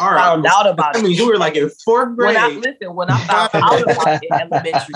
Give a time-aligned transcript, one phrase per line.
[0.00, 0.18] All right.
[0.18, 1.02] found out about I it.
[1.02, 2.34] mean, you were like in fourth grade.
[2.34, 4.94] When I listen, when I found out about it in elementary,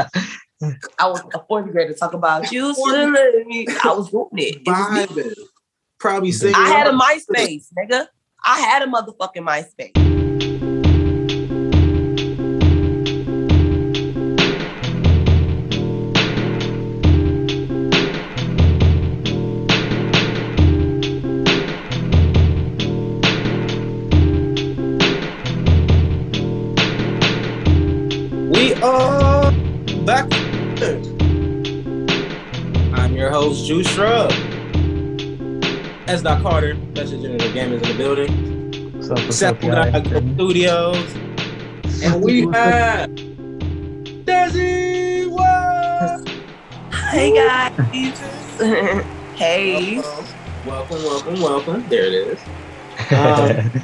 [0.99, 2.67] I was a fourth grader talk about you.
[2.67, 4.63] I was doing it.
[4.67, 5.49] It was
[5.99, 6.55] Probably singing.
[6.57, 8.07] I had a MySpace, nigga.
[8.45, 10.14] I had a motherfucking MySpace.
[33.45, 34.31] Host, Juice Shrub.
[36.09, 36.23] S.
[36.23, 38.93] Dot Carter, Best General Gamers in the building.
[38.95, 39.19] What's up?
[39.19, 41.15] What's up, Seven Studios.
[42.03, 43.11] And we have
[44.25, 46.29] Desi West.
[47.11, 47.75] Hey guys.
[49.35, 49.99] hey.
[50.65, 51.89] Welcome, welcome, welcome.
[51.89, 52.41] There it is.
[53.11, 53.83] Um,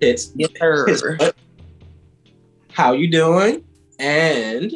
[0.00, 1.16] It's Yes, sir.
[1.18, 1.32] It's?
[2.72, 3.64] How you doing?
[3.98, 4.70] And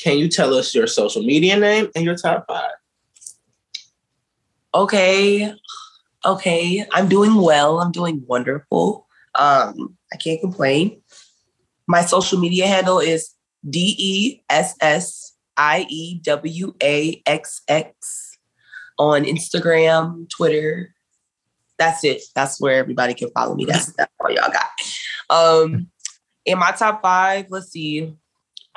[0.00, 2.70] can you tell us your social media name and your top five?
[4.74, 5.52] Okay.
[6.24, 6.86] Okay.
[6.92, 7.80] I'm doing well.
[7.80, 9.06] I'm doing wonderful.
[9.34, 11.00] Um, I can't complain.
[11.86, 13.34] My social media handle is
[13.68, 18.38] D E S S I E W A X X
[18.98, 20.94] on Instagram, Twitter.
[21.78, 22.22] That's it.
[22.34, 23.64] That's where everybody can follow me.
[23.64, 24.70] That's, that's all y'all got.
[25.30, 25.88] Um,
[26.44, 28.14] in my top five, let's see.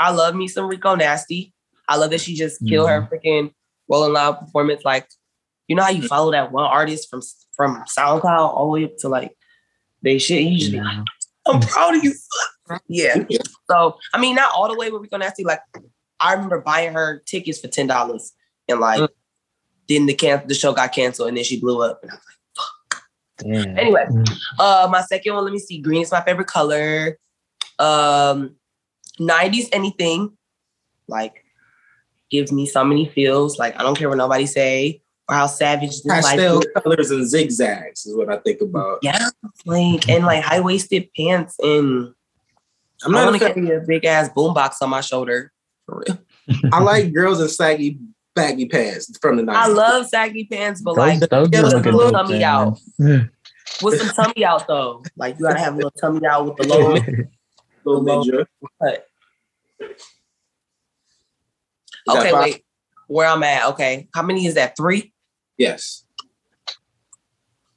[0.03, 1.53] I love me some Rico Nasty.
[1.87, 3.53] I love that she just killed her freaking
[3.89, 4.83] Rolling Loud performance.
[4.83, 5.07] Like,
[5.69, 7.21] you know how you follow that one artist from
[7.55, 9.31] from SoundCloud all the way up to like
[10.01, 10.43] they shit.
[10.43, 10.97] You just be like,
[11.47, 12.13] I'm proud of you.
[12.87, 13.23] Yeah.
[13.71, 15.45] So I mean, not all the way with Rico Nasty.
[15.45, 15.61] Like,
[16.19, 18.33] I remember buying her tickets for ten dollars,
[18.67, 19.07] and like, Mm.
[19.87, 22.01] then the can the show got canceled, and then she blew up.
[22.03, 23.65] And I was like.
[23.65, 23.77] Damn.
[23.79, 24.37] Anyway, Mm.
[24.59, 25.79] uh, my second one, let me see.
[25.79, 27.17] Green is my favorite color.
[27.79, 28.55] Um,
[29.19, 30.31] 90s anything,
[31.08, 31.44] like,
[32.30, 33.58] gives me so many feels.
[33.60, 36.67] Like, I don't care what nobody say or how savage this life Pastel is.
[36.83, 38.99] colors and zigzags is what I think about.
[39.02, 39.30] Yeah,
[39.65, 42.14] like, and like high waisted pants, and
[43.05, 43.54] I'm not gonna fan.
[43.54, 45.52] carry a big ass boombox on my shoulder.
[45.86, 46.20] For real.
[46.73, 47.99] I like girls in saggy
[48.36, 49.54] baggy pants from the 90s.
[49.55, 52.11] I love saggy pants, but Those, like those yeah, do with look the good, little
[52.11, 52.43] tummy man.
[52.43, 52.80] out.
[52.99, 53.23] Yeah.
[53.82, 55.04] with some tummy out though.
[55.17, 56.93] Like you gotta have a little tummy out with the low
[57.86, 58.45] Little low- ninja.
[58.82, 59.08] cut.
[62.08, 62.66] That Okay, wait.
[63.08, 63.67] Where I'm at?
[63.70, 64.76] Okay, how many is that?
[64.77, 65.14] Three.
[65.58, 66.05] Yes.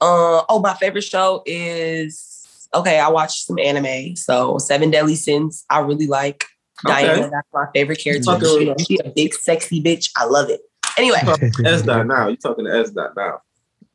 [0.00, 2.98] Uh oh, my favorite show is okay.
[3.00, 5.64] I watched some anime, so Seven Deadly Sins.
[5.70, 6.44] I really like
[6.86, 7.06] Okay.
[7.06, 7.22] Diana.
[7.30, 8.24] That's my favorite character.
[8.24, 10.10] Talking- She, she a big sexy bitch.
[10.16, 10.60] I love it.
[10.98, 11.18] Anyway,
[11.64, 12.28] S dot now.
[12.28, 13.40] You talking to S dot now.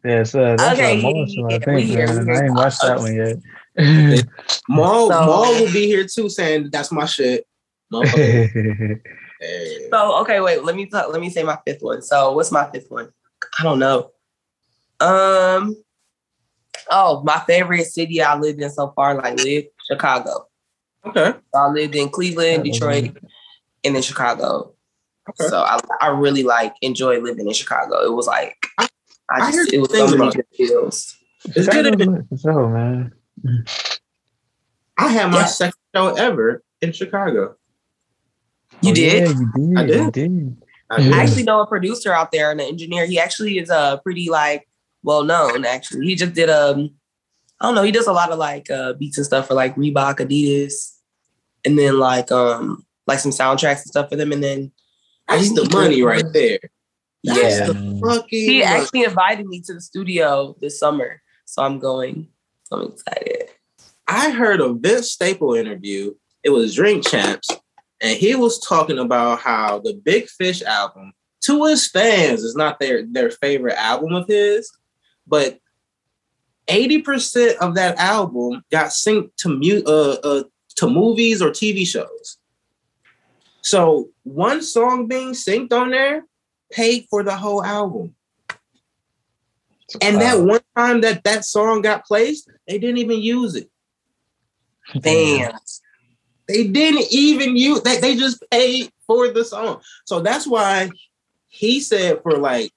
[0.03, 2.25] yeah, so that's Okay, okay, Marshall, I yeah, think, we here, man.
[2.25, 2.43] we I here.
[2.45, 4.25] ain't watched that one yet.
[4.67, 7.45] Maul, So- Maul will be here too, saying that's my shit.
[7.91, 9.01] Motherfucker.
[9.43, 9.87] Hey.
[9.89, 10.63] so okay, wait.
[10.63, 12.03] Let me talk, let me say my fifth one.
[12.03, 13.09] So what's my fifth one?
[13.57, 14.11] I don't know.
[14.99, 15.75] Um.
[16.91, 20.45] Oh, my favorite city I lived in so far, like live Chicago.
[21.07, 21.31] Okay.
[21.33, 23.17] So I lived in Cleveland, Detroit,
[23.83, 24.75] and then Chicago.
[25.27, 25.49] Okay.
[25.49, 28.03] So I, I really like enjoy living in Chicago.
[28.03, 28.87] It was like I
[29.31, 31.15] I just heard it was so many good feels.
[31.45, 31.85] It's good.
[31.85, 33.13] Chicago's in- for sure, man.
[34.99, 35.45] I had my Yeah.
[35.45, 37.55] second show ever in Chicago.
[38.83, 39.23] You Oh, did?
[39.23, 39.77] Yeah, you did.
[39.77, 39.95] I did.
[40.05, 40.57] You did.
[40.89, 41.03] I Yeah.
[41.03, 41.13] did.
[41.13, 43.05] I actually know a producer out there and an engineer.
[43.05, 44.67] He actually is uh pretty like
[45.03, 45.65] well known.
[45.65, 46.91] Actually, he just did um
[47.59, 47.83] I don't know.
[47.83, 50.97] He does a lot of like uh beats and stuff for like Reebok, Adidas,
[51.63, 54.31] and then like um like some soundtracks and stuff for them.
[54.31, 54.71] And then
[55.27, 56.59] That's the money right there.
[57.23, 57.65] That's Yeah.
[57.67, 58.63] the fucking he money.
[58.63, 62.27] actually invited me to the studio this summer, so I'm going.
[62.63, 63.49] So I'm excited.
[64.07, 66.15] I heard a Vince Staple interview.
[66.43, 67.47] It was Drink Champs,
[68.01, 72.79] and he was talking about how the Big Fish album, to his fans, is not
[72.79, 74.71] their their favorite album of his,
[75.27, 75.59] but
[76.67, 80.43] eighty percent of that album got synced to mu- uh, uh,
[80.77, 82.37] to movies or TV shows.
[83.61, 86.25] So one song being synced on there
[86.71, 88.15] paid for the whole album.
[90.01, 93.69] And that one time that that song got placed, they didn't even use it.
[95.01, 95.51] Damn.
[96.51, 99.81] They didn't even use they, they just paid for the song.
[100.05, 100.89] So that's why
[101.47, 102.71] he said for like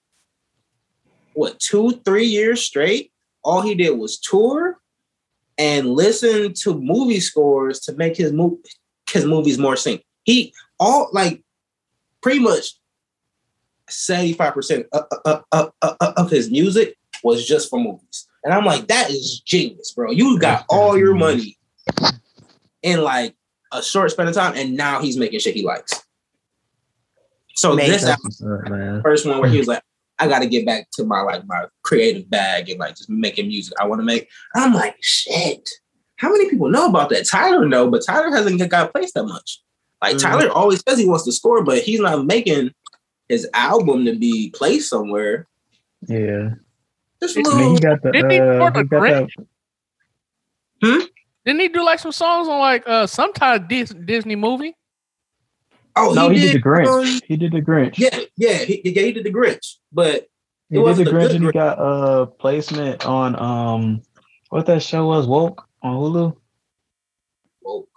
[1.35, 3.12] what two, three years straight,
[3.43, 4.79] all he did was tour
[5.59, 8.59] and listen to movie scores to make his move
[9.11, 10.05] his movies more sync.
[10.25, 11.43] He all like
[12.20, 12.75] pretty much
[13.91, 18.27] 75% of, of, of, of his music was just for movies.
[18.43, 20.11] And I'm like, that is genius, bro.
[20.11, 21.59] You got all your money
[22.82, 23.35] in like
[23.75, 26.03] a short span of time, and now he's making shit he likes.
[27.56, 28.43] So Makes this sense.
[28.43, 29.03] album, up, man?
[29.03, 29.82] first one where he was like,
[30.19, 33.49] I got to get back to my like my creative bag and like just making
[33.49, 34.29] music I want to make.
[34.55, 35.69] I'm like, shit.
[36.17, 37.26] How many people know about that?
[37.26, 39.61] Tyler know, but Tyler hasn't got placed that much.
[40.00, 40.20] Like Mhm.
[40.23, 42.70] Tyler always says he wants to score, but he's not making
[43.29, 45.47] his album to be placed somewhere.
[46.06, 46.50] Yeah.
[47.20, 47.73] Just a I mean, little.
[47.75, 48.12] he got the.
[48.12, 49.31] Didn't he Uh, record he a got Grinch?
[50.82, 51.09] that
[51.44, 54.75] Didn't he do like some songs on like uh some kind of Dis- Disney movie?
[55.96, 56.87] Oh, no, he did the Grinch.
[56.88, 57.99] um, he did the Grinch.
[57.99, 60.26] yeah, yeah, he, yeah, he did the Grinch, but
[60.69, 61.52] he did the Grinch, and he Grinch.
[61.52, 64.02] got uh placement on um
[64.50, 66.37] what that show was woke on Hulu.
[67.62, 67.88] Woke.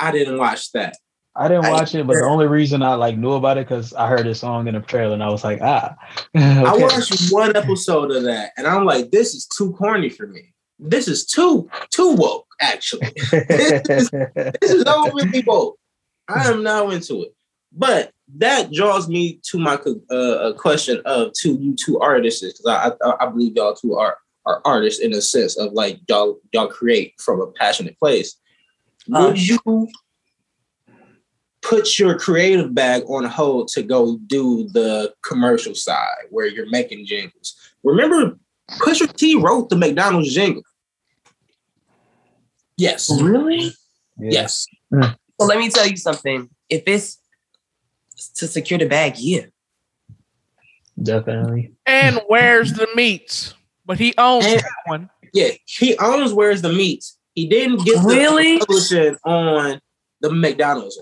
[0.00, 0.96] I didn't watch that.
[1.36, 3.92] I didn't I- watch it, but the only reason I like knew about it because
[3.92, 5.94] I heard his song in the trailer, and I was like, ah.
[6.34, 10.54] I watched one episode of that, and I'm like, this is too corny for me.
[10.78, 12.46] This is too too woke.
[12.60, 14.10] Actually, this
[14.62, 15.78] is overly woke.
[16.28, 17.34] I am now into it.
[17.72, 19.78] But that draws me to my
[20.10, 23.96] uh, uh, question of to you two artists because I, I I believe y'all two
[23.96, 28.36] are are artists in a sense of like y'all y'all create from a passionate place.
[29.12, 29.88] Uh, Would you
[31.62, 37.06] put your creative bag on hold to go do the commercial side where you're making
[37.06, 37.54] jingles?
[37.84, 38.38] Remember,
[38.70, 40.62] Pusha T wrote the McDonald's jingle.
[42.76, 43.72] Yes, Really?
[44.18, 44.30] Yeah.
[44.30, 44.66] yes.
[44.92, 45.16] Mm.
[45.40, 46.48] So let me tell you something.
[46.68, 47.18] If it's
[48.36, 49.46] to secure the bag, yeah.
[51.02, 51.72] definitely.
[51.86, 53.54] And where's the meats?
[53.86, 55.10] But he owns And- that one.
[55.34, 57.18] Yeah, he owns Where's the Meats.
[57.34, 58.58] He didn't get the Really?
[58.58, 59.78] publishing on
[60.20, 60.98] the McDonald's.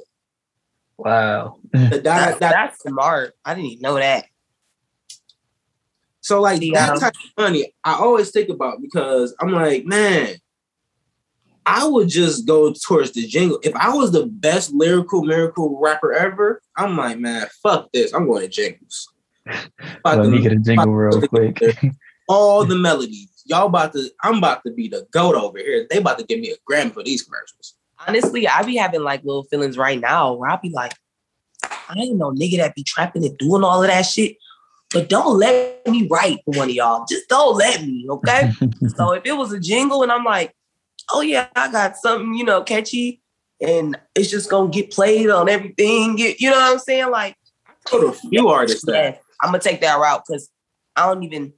[0.99, 1.59] Wow.
[1.73, 3.35] The That's, that, that, that's smart.
[3.45, 4.25] I didn't even know that.
[6.27, 6.87] So like Yeah.
[6.87, 10.35] that type of money, I always think about because I'm like, man,
[11.65, 13.61] I would just go towards the jingle.
[13.63, 18.13] If I was the best lyrical miracle rapper ever, I'm like, man, fuck this.
[18.13, 19.09] I'm going to jingles.
[20.05, 21.61] Let me get a jingle real quick.
[22.29, 23.31] all the melodies.
[23.45, 25.87] Y'all about to, I'm about to be the goat over here.
[25.89, 27.75] They about to give me a Grammy for these commercials.
[28.05, 30.93] Honestly, I be having like little feelings right now where I be like,
[31.63, 34.37] I ain't no nigga that be trapping and doing all of that shit.
[34.93, 37.05] But don't let me write for one of y'all.
[37.09, 38.53] Just don't let me, okay?
[38.97, 40.55] so if it was a jingle and I'm like,
[41.13, 43.21] oh yeah, I got something, you know, catchy,
[43.61, 46.19] and it's just gonna get played on everything.
[46.19, 47.11] You, you know what I'm saying?
[47.11, 47.37] Like,
[47.93, 50.51] a few artists that I'm gonna take that route because
[50.95, 51.53] I don't even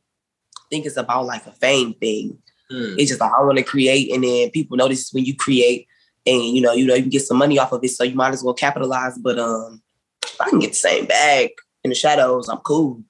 [0.70, 2.38] think it's about like a fame thing.
[2.70, 2.94] Hmm.
[2.98, 5.86] It's just like I want to create, and then people notice when you create,
[6.26, 8.14] and you know, you know, you can get some money off of it, so you
[8.14, 9.16] might as well capitalize.
[9.19, 9.82] But um,
[10.22, 11.50] if I can get the same bag
[11.84, 13.02] in the shadows, I'm cool.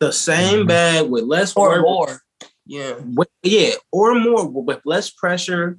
[0.00, 0.68] The same Mhm.
[0.68, 2.22] bag with less Or work, more.
[2.66, 2.94] Yeah.
[3.04, 5.78] with- yeah, or more with less pressure.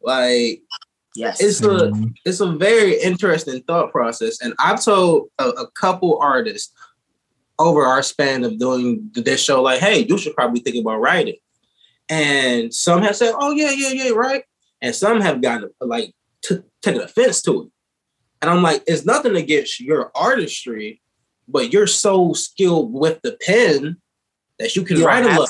[0.00, 0.62] Like
[1.14, 1.40] Yes.
[1.40, 2.14] it's a Mhm.
[2.24, 6.72] it's a very interesting thought process, and I've told a, a couple artists
[7.58, 11.36] over our span of doing this show, like, hey, you should probably think about writing.
[12.08, 14.44] And some have said, oh yeah, yeah, yeah, right.
[14.82, 16.12] And some have gotten like
[16.44, 17.68] t- taken offense to it.
[18.42, 21.00] And I'm like, it's nothing against your artistry,
[21.48, 23.96] but you're so skilled with the pen
[24.58, 25.48] that you can write a love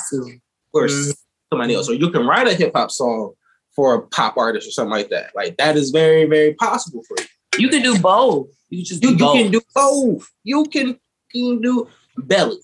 [0.71, 1.13] for Mhm.
[1.51, 3.33] somebody else, or you can write a hip hop song
[3.75, 5.31] for a pop artist or something like that.
[5.35, 7.27] Like that is very, very possible for you.
[7.65, 8.47] You can do both.
[8.69, 9.35] You just You, do you both.
[9.37, 10.29] can do both.
[10.43, 10.99] You can,
[11.33, 11.87] you can do
[12.17, 12.57] belly.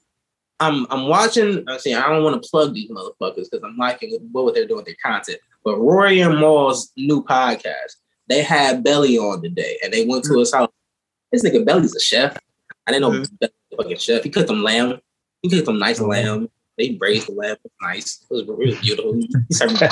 [0.60, 1.63] I'm I'm watching.
[1.68, 4.78] I'm saying I don't want to plug these motherfuckers because I'm liking what they're doing
[4.78, 5.40] with their content.
[5.66, 7.96] But Rory and Maul's new podcast,
[8.28, 10.70] they had Belly on today, and they went to his house.
[11.32, 12.38] This nigga Belly's a chef.
[12.88, 13.38] I didn't know Mhm.
[13.42, 14.24] A fucking chef.
[14.24, 15.00] He cooked them lamb.
[15.42, 16.08] He cooked them nice Mhm.
[16.10, 16.50] lamb.
[16.78, 17.56] They braised the lamb.
[17.56, 18.25] It was nice.
[18.30, 19.13] It was, was beautiful.
[19.13, 19.88] He served me.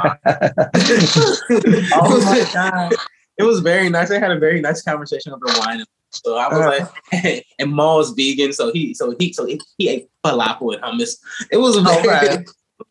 [1.93, 2.93] Oh my god.
[3.38, 4.10] it was very nice.
[4.10, 5.83] They had a very nice conversation over wine.
[6.13, 10.10] So I was like, and Maul's vegan, so he so he so he, he ate
[10.25, 11.17] falafel and hummus.
[11.51, 12.45] It was a very Okay.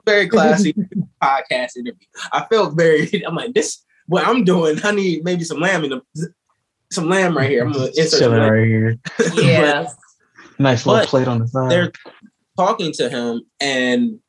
[0.06, 0.72] very classy
[1.22, 2.06] podcast interview.
[2.32, 3.10] I felt very.
[3.26, 3.82] I'm like this.
[4.06, 6.32] What I'm doing, I need maybe some lamb in the
[6.90, 7.64] some lamb right here.
[7.64, 8.98] I'm gonna insert chilling right here.
[9.34, 9.88] Yeah.
[10.58, 11.70] Nice little plate on the side.
[11.70, 11.92] they're
[12.58, 14.20] talking to him and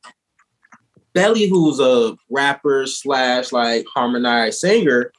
[1.13, 5.11] Belly, who's a rapper slash like harmonized singer,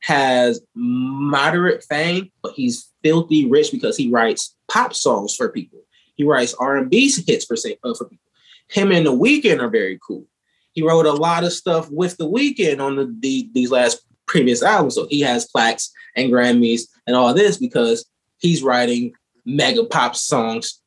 [0.00, 5.80] has moderate fame, but he's filthy rich because he writes pop songs for people.
[6.16, 8.24] He writes R and B hits for say uh, for people.
[8.68, 10.26] Him and the Weeknd are very cool.
[10.72, 14.62] He wrote a lot of stuff with the Weeknd on the, the these last previous
[14.62, 18.06] albums, so he has plaques and Grammys and all this because
[18.38, 19.12] he's writing
[19.44, 20.80] mega pop songs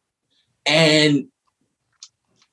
[0.65, 1.27] and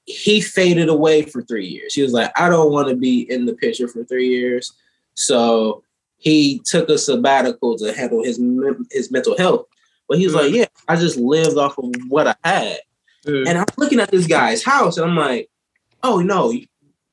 [0.06, 1.94] he faded away for three years.
[1.94, 4.72] He was like, I don't want to be in the picture for three years.
[5.14, 5.82] So
[6.16, 8.40] he took a sabbatical to handle his
[8.90, 9.66] his mental health.
[10.08, 10.56] But he was like, mm.
[10.56, 12.78] Yeah, I just lived off of what I had.
[13.26, 13.48] Mm.
[13.48, 15.50] And I'm looking at this guy's house and I'm like,
[16.02, 16.52] Oh no,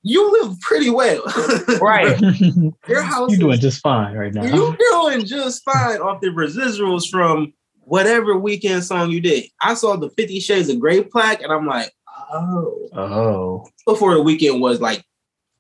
[0.08, 1.22] you live pretty well.
[1.82, 2.20] Right.
[2.88, 4.44] Your house You're doing is- just fine right now.
[4.44, 9.46] You're doing just fine off the residuals from whatever Weeknd song you did.
[9.62, 11.92] I saw the Fifty Shades of Grey plaque, and I'm like,
[12.32, 12.90] oh.
[12.94, 15.04] Oh, Before the Weeknd was like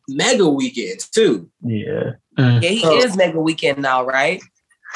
[0.07, 1.49] mega weekends too.
[1.63, 2.11] yeah.
[2.37, 2.61] Mm.
[2.61, 4.41] Yeah, he So- is mega Weeknd now, right?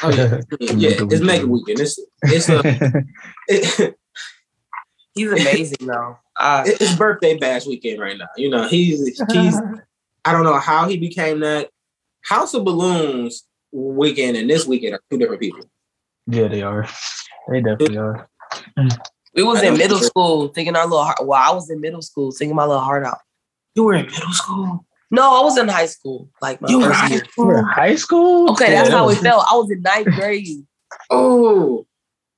[0.04, 1.80] Oh yeah, yeah, it's mega Weeknd.
[1.80, 2.62] It's it's a
[3.48, 3.99] it,
[5.16, 6.18] He's amazing though.
[6.42, 8.28] Uh, it's birthday bash weekend right now.
[8.38, 9.58] You know, he's he's
[10.26, 11.70] I don't know how he became that.
[12.22, 13.44] House of Balloons
[13.76, 15.70] Weeknd and this Weeknd are two different people.
[16.28, 16.88] yeah, they are.
[17.52, 18.30] They definitely are.
[19.36, 21.18] we was in middle school thinking our little heart.
[21.26, 23.20] Well, I was in middle school singing my little heart out.
[23.76, 24.86] You were in middle school.
[25.12, 26.30] No, I was in high school.
[26.42, 27.24] Like my You were first high year.
[27.38, 28.52] You were in high school?
[28.52, 29.44] Okay, Yeah, that's that how was- it felt.
[29.52, 30.66] I was in ninth grade.
[31.10, 31.86] Oh,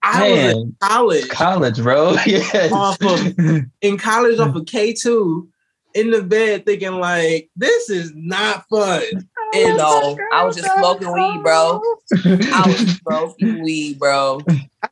[0.03, 1.29] I was in college.
[1.29, 2.15] college, bro.
[2.25, 2.69] Yeah.
[2.71, 3.37] Off of
[3.81, 5.47] in college off of K two
[5.93, 9.03] in the bed thinking like this is not fun.
[9.53, 11.81] And no, um, I was just smoking weed, bro.
[12.23, 14.39] I was smoking weed, bro.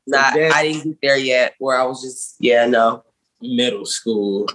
[0.05, 1.55] Not, I didn't get there yet.
[1.59, 3.05] Where I was just, yeah, no,
[3.41, 4.49] Middle school.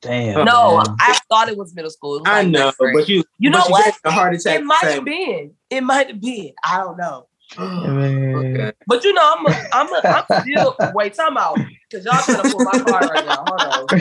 [0.00, 0.46] Damn.
[0.46, 0.78] no.
[0.78, 0.86] man.
[1.00, 2.12] I thought it was middle school.
[2.12, 3.94] Was I like know, ninth but you You but know what?
[4.04, 4.60] a heart attack.
[4.60, 5.52] it might have been.
[5.68, 6.52] It might have been.
[6.64, 7.26] I don't know.
[7.56, 8.34] Man.
[8.34, 8.72] Okay.
[8.86, 11.58] But you know, I'm a, I'm a, I'm still wait, time out.
[11.90, 13.44] Cause y'all trying to pull my card right now.
[13.46, 13.92] Hold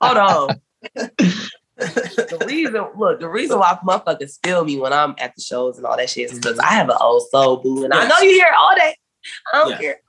[0.00, 0.60] Hold on.
[1.76, 5.86] The reason, look, the reason why motherfuckers feel me when I'm at the shows and
[5.86, 6.68] all that shit is because mm-hmm.
[6.68, 7.84] I have an old soul boo.
[7.84, 8.94] And I know you hear it all day.
[9.52, 9.78] I don't Yeah.
[9.78, 10.00] care.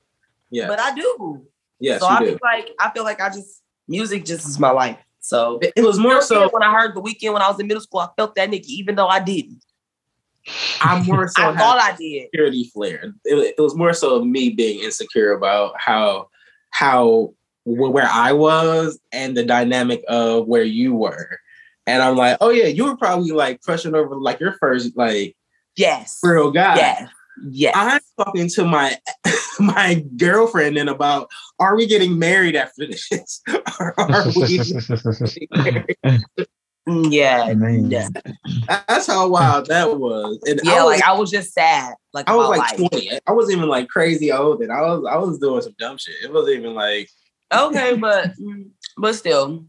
[0.49, 0.67] Yeah.
[0.67, 1.45] But I do.
[1.79, 4.69] Yeah, so I you feel like I feel like I just music just is my
[4.69, 4.97] life.
[5.21, 7.67] So It, it was more so when I heard the Weeknd when I was in
[7.67, 9.63] middle school, I felt that nigga, even though I didn't.
[10.81, 12.23] I'm more so I thought I did.
[12.31, 13.13] security flare.
[13.25, 16.29] It, it was more so of me being insecure about how
[16.71, 17.33] how
[17.65, 21.39] where I was and the dynamic of where you were.
[21.85, 25.35] And I'm like, oh yeah, you were probably like crushing over like your first like
[25.75, 26.19] Yes.
[26.23, 26.75] real guy.
[26.75, 27.09] Yes.
[27.49, 27.73] Yes.
[27.75, 28.97] I'm talking to my
[29.59, 31.29] my girlfriend and about
[31.59, 33.41] are we getting married after this?
[33.79, 36.23] or are we getting married?
[36.87, 37.51] Mm, yeah.
[37.51, 38.07] Yeah.
[38.87, 40.39] That's how wild that was.
[40.47, 41.93] And Yeah, I was, like I was just sad.
[42.13, 42.89] Like I was like life.
[42.89, 43.19] 20.
[43.27, 46.15] I wasn't even like crazy old and I was I was doing some dumb shit.
[46.23, 47.09] It wasn't even like
[47.53, 48.31] Okay, but
[48.97, 49.65] but still,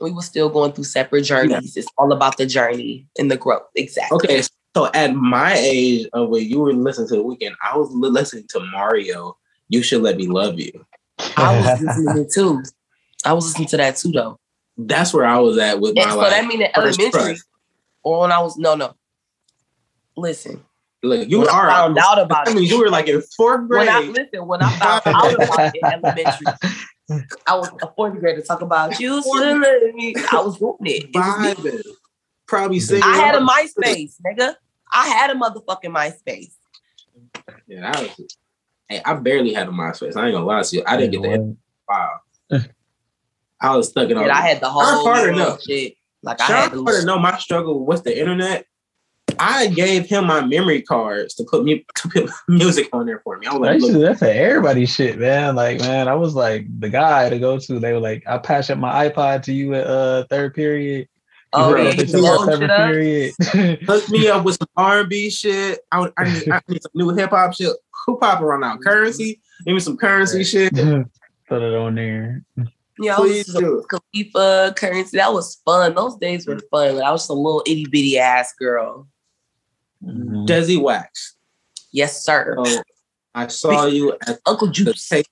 [0.00, 1.76] we were still going through separate journeys.
[1.76, 3.62] It's all about the journey and the growth.
[3.74, 4.16] Exactly.
[4.16, 4.42] okay.
[4.74, 8.46] So at my age of when you were listening to the Weeknd, I was listening
[8.50, 9.36] to Mario.
[9.68, 10.72] You should let me love you.
[11.36, 12.62] I was listening to it too.
[13.24, 14.38] I was listening to that too though.
[14.76, 17.34] That's where I was at with And my so like, that mean in first elementary
[17.34, 17.38] crush.
[18.02, 18.94] or when I was no no.
[20.16, 20.64] Listen,
[21.02, 22.70] Look, you when I found out about I mean, it.
[22.70, 23.86] you were like in fourth grade.
[23.86, 26.46] When I listen, when I found out about it in elementary,
[27.46, 30.14] I was a fourth grader talk about you should let me.
[30.30, 31.10] I was doing it.
[31.14, 31.96] It was
[32.46, 33.02] probably singing.
[33.04, 34.54] I had a MySpace, nigga.
[34.92, 36.52] I had a motherfucking MySpace.
[37.66, 38.36] Yeah, that was.
[38.88, 40.16] Hey, I barely had a MySpace.
[40.16, 40.82] I ain't gonna lie to you.
[40.86, 41.56] I didn't get the
[41.88, 42.20] wow.
[43.62, 44.24] I was stuck in all.
[44.24, 45.58] And I had the whole Sean Carter, little no.
[45.58, 45.94] shit.
[46.22, 48.66] Like I Sean had to Carter know my struggle with the internet.
[49.38, 53.38] I gave him my memory cards to put me to put music on there for
[53.38, 53.46] me.
[53.46, 55.56] I was like, used to look, do for everybody shit, man.
[55.56, 57.78] Like, man, I was like the guy to go to.
[57.78, 61.08] They were like, I patched up my iPod to you at uh third period.
[61.54, 62.90] Oh, heard yeah, that you bitch at load seventh shit up?
[62.90, 63.34] period.
[63.86, 65.80] hook me up with some R and B shit.
[65.90, 67.72] I, I, need, I need some new hip hop shit.
[68.06, 68.78] Who popping right now?
[68.78, 69.36] Curren$y.
[69.64, 70.46] Give me some Curren$y Right.
[70.46, 70.72] shit.
[71.48, 72.42] Put it on there.
[73.02, 73.84] Yeah, Please I was do.
[73.90, 75.08] Khalifa Curren$y.
[75.12, 75.94] That was fun.
[75.94, 76.96] Those days were fun.
[76.96, 79.08] Like, I was just a little itty bitty ass girl.
[80.04, 80.46] Mhm.
[80.46, 81.36] Desi Wax.
[81.92, 82.56] Yes, sir.
[82.64, 82.82] So
[83.34, 85.08] I saw you at Uncle the Juice.
[85.08, 85.28] taste.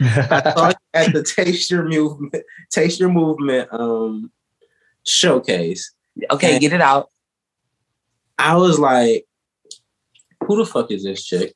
[0.00, 4.30] I saw you at the Taste Your Movement, Taste Your Movement um
[5.04, 5.92] showcase.
[6.30, 7.10] Okay, get it out.
[8.38, 9.26] I was like,
[10.44, 11.54] who the fuck is this chick?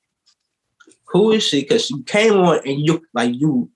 [1.08, 1.62] Who is she?
[1.62, 3.70] Because she came on and you like you,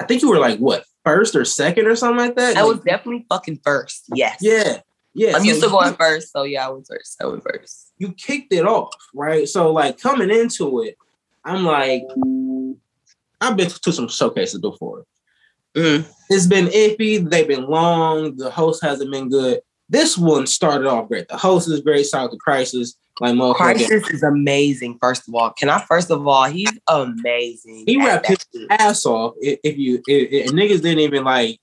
[0.00, 2.56] I think you were like what first or second or something like that.
[2.56, 4.04] I was definitely fucking first.
[4.14, 4.38] Yes.
[4.40, 4.78] yeah,
[5.14, 5.32] yeah.
[5.34, 6.32] I'm so used to going first.
[6.32, 7.16] So yeah, I was first.
[7.20, 7.92] I was first.
[7.98, 9.48] You kicked it off, right?
[9.48, 10.96] So like coming into it,
[11.44, 12.04] I'm like,
[13.40, 15.04] I've been to some showcases before.
[15.76, 16.06] Mhm.
[16.30, 17.28] It's been iffy.
[17.28, 18.36] They've been long.
[18.36, 19.60] The host hasn't been good.
[19.88, 21.28] This one started off great.
[21.28, 22.06] The host is great.
[22.06, 22.96] Shout out to Crisis.
[23.20, 23.56] Like.
[23.56, 24.98] Crisis is amazing.
[25.00, 25.80] First of all, can I?
[25.80, 27.84] First of all, he's amazing.
[27.86, 28.38] He rapped his
[28.70, 29.34] ass off.
[29.40, 31.60] If, if you if, if niggas didn't even like,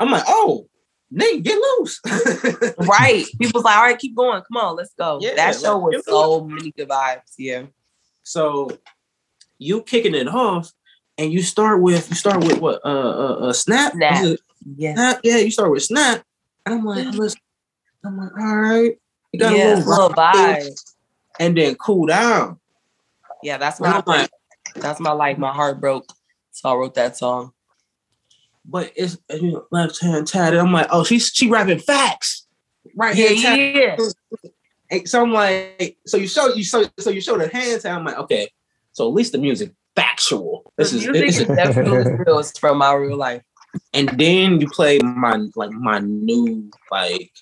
[0.00, 0.66] I'm like, oh,
[1.12, 2.00] nigga, get loose.
[2.78, 3.24] Right.
[3.40, 4.42] People's like, all right, keep going.
[4.42, 5.18] Come on, let's go.
[5.20, 7.34] Yeah, that show like, was so many good vibes.
[7.38, 7.64] Yeah.
[8.22, 8.70] So
[9.58, 10.72] you kicking it off,
[11.18, 12.80] and you start with you start with what?
[12.84, 13.92] Uh, uh, uh snap.
[13.92, 14.38] Snap.
[14.76, 14.94] Yeah.
[14.94, 15.20] snap?
[15.22, 16.24] Yeah, you start with snap.
[16.66, 18.98] And I'm like, I'm like, all right.
[19.32, 20.93] You got Yeah, a little vibe.
[21.38, 22.60] And then cool down.
[23.42, 24.30] Yeah, that's my like,
[24.76, 26.12] that's my like my heart broke.
[26.52, 27.52] So I wrote that song.
[28.64, 30.58] but it's you know, left hand tatted.
[30.58, 32.46] I'm like, oh, she's she rapping facts.
[32.96, 33.96] Right Yeah, hand yeah.
[34.90, 37.92] And so I'm like, so you show you so so you show the hand tat.
[37.96, 38.50] I'm like, okay,
[38.92, 40.72] so at least the music factual.
[40.76, 42.38] This The is, music this is is definitely real.
[42.38, 43.42] It's from my real life.
[43.92, 47.32] and then you play my like my new like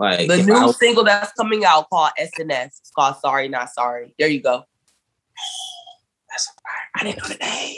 [0.00, 2.66] like The new was- single that's coming out called SNS.
[2.66, 4.14] It's called Sorry Not Sorry.
[4.18, 4.64] There you go.
[6.30, 6.88] that's fire.
[6.96, 7.76] I didn't know the name.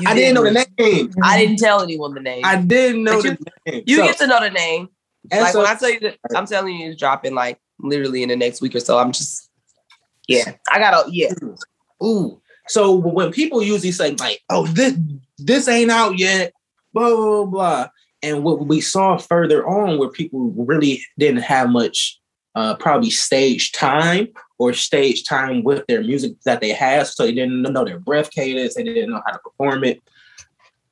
[0.00, 1.12] You I didn't know the name.
[1.22, 2.42] I didn't tell anyone the name.
[2.44, 3.84] I didn't know But the name.
[3.86, 4.88] you So- get to know the name.
[5.30, 8.22] and like so- when I tell you that I'm telling you it's dropping like literally
[8.22, 8.98] in the next week or so.
[8.98, 9.48] I'm just
[10.26, 10.54] yeah.
[10.70, 11.32] I gotta yeah.
[12.02, 12.40] ooh.
[12.66, 14.94] So when people usually say like, "Oh, this
[15.38, 16.52] this ain't out yet,"
[16.92, 17.88] blah blah blah,
[18.22, 22.20] and what we saw further on, where people really didn't have much,
[22.54, 27.32] uh, probably stage time or stage time with their music that they had, so they
[27.32, 30.00] didn't know their breath cadence, they didn't know how to perform it.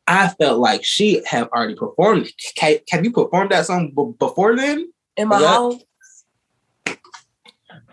[0.07, 2.85] I felt like she had already performed it.
[2.91, 4.93] Have you performed that song b- before then?
[5.17, 5.83] In my house.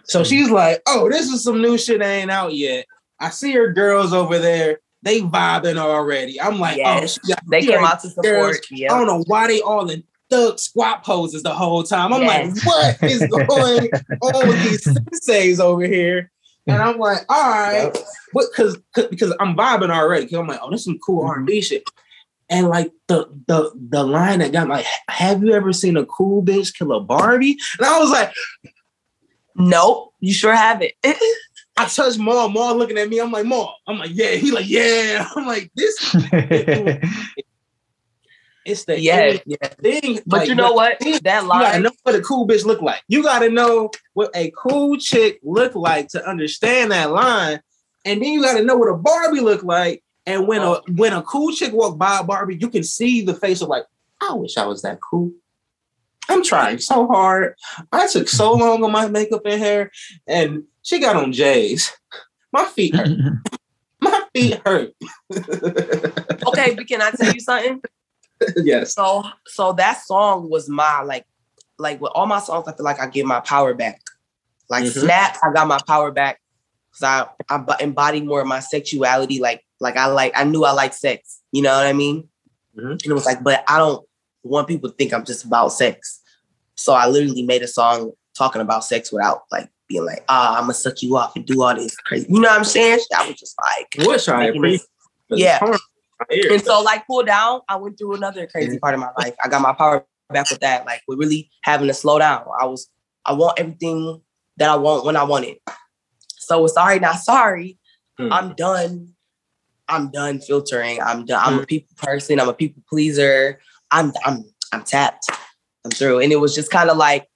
[0.04, 2.86] So she's like, "Oh, this is some new shit that ain't out yet."
[3.20, 6.42] I see her girls over there; they vibing already.
[6.42, 7.20] I'm like, oh, Yes.
[7.30, 8.58] "Oh, They came out to support.
[8.72, 8.94] Yeah.
[8.94, 12.14] I don't know why they all in thug squat poses the whole time.
[12.14, 12.66] I'm Yes.
[12.66, 13.90] like, what is going
[14.22, 16.32] on with these senseis over here?
[16.66, 17.98] And I'm like, all right,
[18.32, 18.46] what?
[18.52, 18.78] Because
[19.10, 20.26] because I'm vibing already.
[20.26, 21.62] Because I'm like, oh, this is some cool R&B mm-hmm.
[21.62, 21.84] shit.
[22.50, 26.06] And like the the the line that got me, like, have you ever seen a
[26.06, 27.58] cool bitch kill a Barbie?
[27.80, 28.34] And I was like,
[29.56, 30.14] Nope.
[30.20, 30.94] You sure have it.
[31.76, 32.50] I touched Maul.
[32.50, 33.20] Maul looking at me.
[33.20, 33.76] I'm like, Maul.
[33.88, 34.32] I'm like, yeah.
[34.32, 35.28] He like, yeah.
[35.36, 36.16] I'm like, this.
[38.66, 39.38] It's the yeah.
[39.46, 39.68] yeah.
[39.68, 40.20] thing.
[40.26, 40.98] But like, you know what?
[41.00, 43.02] That You gotta know what a cool bitch look like.
[43.08, 47.62] You gotta know what a cool chick look like to understand that line,
[48.06, 50.04] and then you gotta know what a Barbie look like.
[50.26, 50.82] And when a oh.
[50.96, 53.84] when a cool chick walk by a Barbie, you can see the face of like,
[54.22, 55.32] I wish I was that cool.
[56.30, 57.56] I'm trying so hard.
[57.92, 59.92] I took so long on my makeup and hair,
[60.26, 61.92] and she got on J's.
[62.52, 63.10] My feet hurt.
[64.02, 64.92] My feet hurt.
[65.34, 67.82] okay, but can I tell you something?
[68.58, 68.94] yes.
[68.94, 71.26] So so that song was my like
[71.80, 74.02] like with all my songs, I feel like I get my power back.
[74.70, 75.02] Like Mhm.
[75.02, 76.40] snap, I got my power back
[76.92, 79.40] because I embody more of my sexuality.
[79.40, 81.40] Like like I like I knew I liked sex.
[81.52, 82.28] You know what I mean?
[82.78, 82.92] Mhm.
[82.92, 84.06] And it was like, but I don't
[84.44, 86.22] want people to think I'm just about sex.
[86.76, 90.64] So I literally made a song talking about sex without like being like, ah, I'm
[90.64, 92.28] gonna suck you off and do all this crazy.
[92.30, 93.00] You know what I'm saying?
[93.16, 94.88] I was just like, Wish I appreciate.
[95.30, 95.60] Yeah.
[96.30, 99.36] And so like pull down, I went through another crazy part of my life.
[99.44, 100.86] I got my power back with that.
[100.86, 102.46] Like we're really having to slow down.
[102.60, 102.90] I was
[103.26, 104.22] I want everything
[104.58, 105.60] that I want when I want it.
[106.38, 107.78] So sorry, not sorry.
[108.18, 108.32] Hmm.
[108.32, 109.14] I'm done.
[109.88, 111.02] I'm done filtering.
[111.02, 111.42] I'm done.
[111.44, 112.40] I'm a people person.
[112.40, 113.60] I'm a people pleaser.
[113.92, 115.30] I'm I'm I'm tapped.
[115.84, 116.20] I'm through.
[116.20, 117.28] And it was just kind of like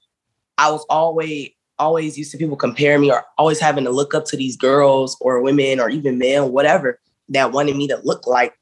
[0.57, 1.49] I was always
[1.79, 5.17] always used to people compare me or always having to look up to these girls
[5.21, 8.53] or women or even men, whatever, that wanted me to look like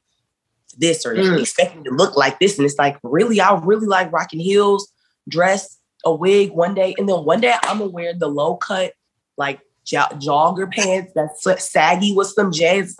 [0.78, 1.40] this or Mm.
[1.40, 2.58] expect me to look like this.
[2.58, 4.92] And it's like, really, I really like rocking heels,
[5.28, 6.94] dress, a wig one day.
[6.98, 8.92] And then one day I'm gonna wear the low cut,
[9.36, 12.96] like jo- jogger pants that's saggy with some J's.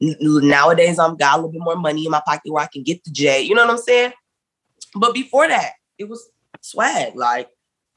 [0.00, 3.02] Nowadays, I'm got a little bit more money in my pocket where I can get
[3.02, 3.42] the J.
[3.42, 4.12] You know what I'm saying?
[4.94, 7.16] But before that, it was swag.
[7.16, 7.48] Like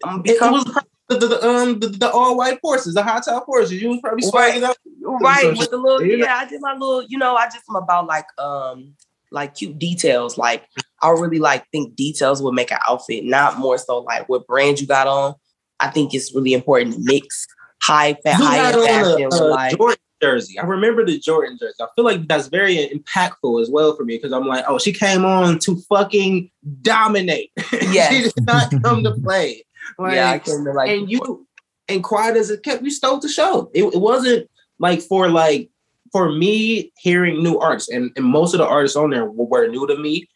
[0.04, 0.65] I'm It become was
[1.12, 3.82] the, the, the, um the, the all white horses, the hot top horses.
[3.82, 4.78] You was probably swagging out.
[5.02, 6.36] right with the little know- yeah.
[6.38, 7.04] I did my little.
[7.04, 8.93] You know, I just am about like um
[9.32, 10.38] like cute details.
[10.38, 10.65] Like
[11.02, 14.80] I really like think details would make an outfit, not more so like what brand
[14.80, 15.36] you got on.
[15.80, 17.47] I think it's really important to mix
[17.82, 20.60] high fat, high had end on fashion a, a like Jordan jersey.
[20.60, 21.76] I remember the Jordan jersey.
[21.82, 24.93] I feel like that's very impactful as well for me because I'm like, oh, she
[24.93, 27.52] came on to fucking dominate.
[27.89, 29.65] Yeah, she did not come to play.
[29.97, 31.47] Like, yeah, I came to like and you
[31.88, 33.69] and quiet as it kept, you stole the show.
[33.73, 34.49] It, it wasn't
[34.80, 35.69] like for like
[36.12, 39.67] for me hearing new artists, and, and most of the artists on there were, were
[39.67, 40.27] new to me,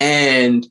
[0.00, 0.66] and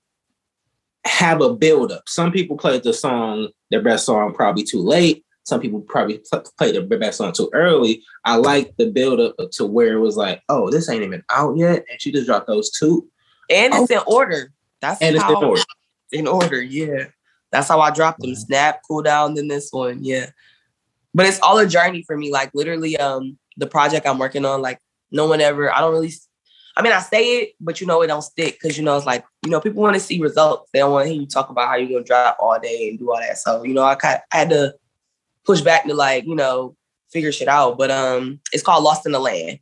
[1.05, 2.07] have a build up.
[2.07, 5.25] Some people played the song, their best song, probably too late.
[5.45, 8.01] Some people probably played play their best song too early.
[8.23, 11.57] I like the build up to where it was like, oh, this ain't even out
[11.57, 13.09] yet, and she just dropped those two,
[13.49, 13.95] And it's oh.
[13.95, 14.53] in order.
[14.79, 15.61] That's and it's in order.
[16.11, 17.05] in order, yeah.
[17.53, 18.33] That's how I dropped them.
[18.33, 20.31] Snap, cool down, then this one, yeah.
[21.13, 22.31] But it's all a journey for me.
[22.31, 24.79] Like literally, um, the project I'm working on, like
[25.11, 25.71] no one ever.
[25.71, 26.11] I don't really.
[26.75, 29.05] I mean, I say it, but you know, it don't stick because you know it's
[29.05, 30.71] like you know people want to see results.
[30.73, 32.97] They don't want to hear you talk about how you're gonna drop all day and
[32.97, 33.37] do all that.
[33.37, 34.73] So you know, I kind I had to
[35.45, 36.75] push back to like you know
[37.11, 37.77] figure shit out.
[37.77, 39.59] But um, it's called Lost in the Land.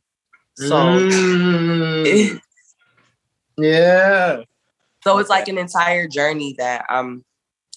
[0.54, 0.74] So.
[0.74, 2.40] Mm,
[3.58, 4.44] yeah.
[5.04, 7.22] So it's like an entire journey that um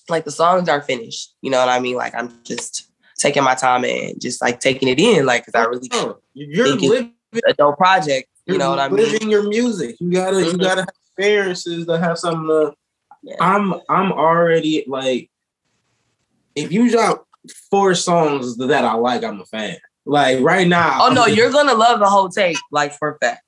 [0.10, 1.34] like the songs are finished.
[1.42, 1.96] You know what I mean?
[1.96, 5.66] Like I'm just taking my time and just like taking it in, like because I
[5.70, 7.14] really Oh, you're living.
[7.48, 8.30] a dope project.
[8.46, 8.98] You know what I mean?
[8.98, 9.96] living your music.
[10.00, 10.38] You gotta.
[10.44, 10.62] You Mhm.
[10.62, 12.74] gotta have experiences to have something to.
[13.24, 13.36] Yeah.
[13.40, 13.74] I'm.
[13.90, 15.30] I'm already like.
[16.56, 17.26] If you drop
[17.70, 19.78] four songs that I like, I'm a fan.
[20.06, 21.00] Like right now.
[21.02, 23.42] Oh no, I'm- you're gonna love the whole tape, like for a fact.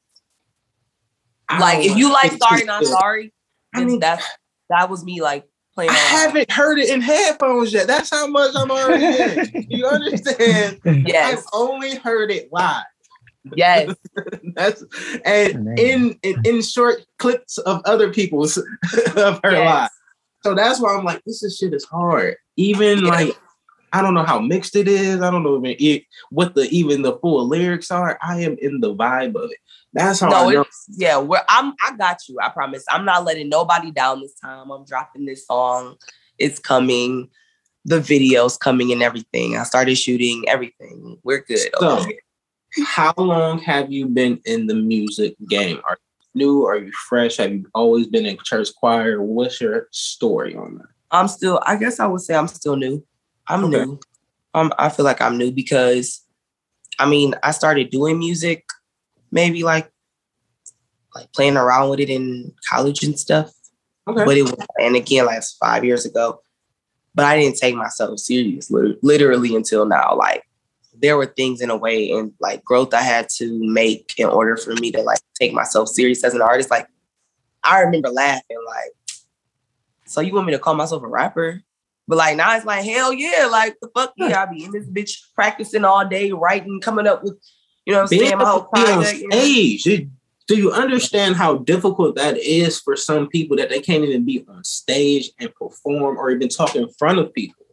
[1.47, 2.83] I Like if you like Sorry Not.
[2.83, 3.33] Sorry,
[3.73, 4.25] I mean, that's
[4.69, 5.45] that was me like
[5.77, 5.91] playing.
[5.91, 7.85] I haven't heard it in headphones yet.
[7.85, 9.67] That's how much I'm already in.
[9.69, 10.79] You understand?
[11.07, 12.83] Yes, I've only heard it live.
[13.55, 13.93] yes,
[14.55, 14.83] That's
[15.23, 15.77] and Man.
[15.77, 18.57] in, in in short clips of other people's
[19.15, 19.65] of her yes.
[19.65, 19.91] life.
[20.43, 22.35] So that's why I'm like, this is shit is hard.
[22.55, 23.11] Even Yeah.
[23.11, 23.37] like,
[23.93, 25.21] I don't know how mixed it is.
[25.21, 28.17] I don't know even it, what the even the full lyrics are.
[28.21, 29.59] I am in the vibe of it.
[29.93, 30.65] That's how No, I know.
[30.89, 31.17] yeah.
[31.17, 31.73] We're, I'm.
[31.81, 32.37] I got you.
[32.41, 32.83] I promise.
[32.89, 34.69] I'm not letting nobody down this time.
[34.69, 35.95] I'm dropping this song.
[36.37, 37.29] It's coming.
[37.85, 39.55] The video's coming and everything.
[39.57, 41.17] I started shooting everything.
[41.23, 41.59] We're good.
[41.79, 42.19] So- here.
[42.85, 45.79] How long have you been in the music game?
[45.87, 46.65] Are you new?
[46.65, 47.37] Are you fresh?
[47.37, 49.21] Have you always been in church choir?
[49.21, 50.87] What's your story on that?
[51.09, 51.59] I'm still.
[51.65, 53.03] I guess I would say I'm still new.
[53.47, 53.85] I'm Okay.
[53.85, 53.99] new.
[54.53, 56.21] Um, I feel like I'm new because,
[56.99, 58.65] I mean, I started doing music,
[59.31, 59.91] maybe like,
[61.15, 63.51] like playing around with it in college and stuff.
[64.07, 64.23] Okay.
[64.23, 66.41] But it was, and again, like five years ago.
[67.15, 70.15] But I didn't take myself serious, literally until now.
[70.15, 70.43] Like
[70.93, 74.55] there were things in a way and like growth I had to make in order
[74.55, 76.69] for me to like take myself serious as an artist.
[76.69, 76.87] Like
[77.63, 78.93] I remember laughing, like,
[80.05, 81.63] so you want me to call myself a rapper?
[82.07, 84.85] But like now it's like hell yeah, like the fuck yeah, I be in this
[84.87, 87.37] bitch practicing all day, writing, coming up with,
[87.87, 89.19] you know, what I'm being saying my whole be on project.
[89.19, 89.37] you know?
[89.37, 90.09] stage.
[90.47, 94.45] Do, you understand how difficult that is for some people that they can't even be
[94.49, 97.65] on stage and perform or even talk in front of people?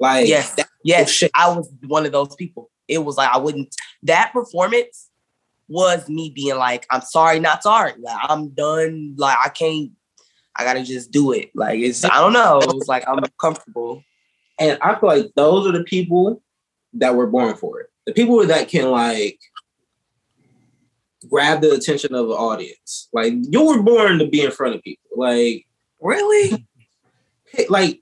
[0.00, 1.30] Like Yes, yes, shit.
[1.34, 2.68] I was one of those people.
[2.88, 3.72] It was like I wouldn't.
[4.02, 5.08] That performance
[5.68, 7.92] was me being like, "I'm sorry, not sorry.
[8.00, 9.14] Like I'm done.
[9.16, 9.92] Like I can't.
[10.56, 11.50] I gotta just do it.
[11.54, 12.04] Like it's.
[12.04, 12.58] I don't know.
[12.58, 14.02] It was like I'm comfortable.
[14.58, 16.42] and I feel like those are the people
[16.94, 17.90] that were born for it.
[18.06, 19.38] The people that can like
[21.28, 23.08] grab the attention of the audience.
[23.12, 25.10] Like you were born to be in front of people.
[25.16, 25.66] Like
[26.00, 26.66] Really?
[27.68, 28.00] like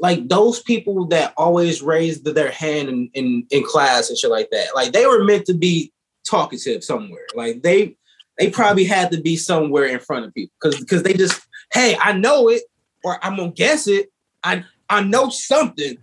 [0.00, 4.48] like those people that always raised their hand in, in in class and shit like
[4.50, 5.92] that like they were meant to be
[6.24, 7.96] talkative somewhere like they
[8.38, 11.40] they probably had to be somewhere in front of people because because they just
[11.72, 12.62] hey i know it
[13.04, 14.10] or i'm gonna guess it
[14.44, 15.96] i i know something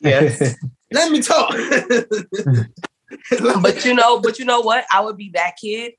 [0.00, 0.56] Yes.
[0.92, 1.54] let me talk
[3.62, 4.84] But you know, but you know what?
[4.92, 5.92] I would be that kid,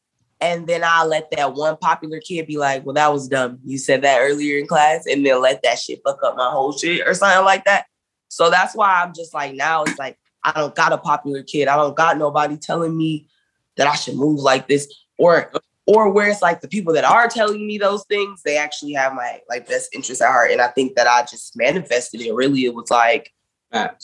[0.43, 3.59] and then I let that one popular kid be like, "Well, that was dumb.
[3.63, 6.73] You said that earlier in class," and then let that shit fuck up my whole
[6.73, 7.85] shit or something like that.
[8.27, 11.69] So that's why I'm just like now it's like I don't got a popular kid.
[11.69, 13.29] I don't got nobody telling me
[13.77, 15.49] that I should move like this, or
[15.87, 19.13] or where it's like the people that are telling me those things, they actually have
[19.13, 22.33] my like best interest at heart, and I think that I just manifested it.
[22.33, 23.31] Really, it was like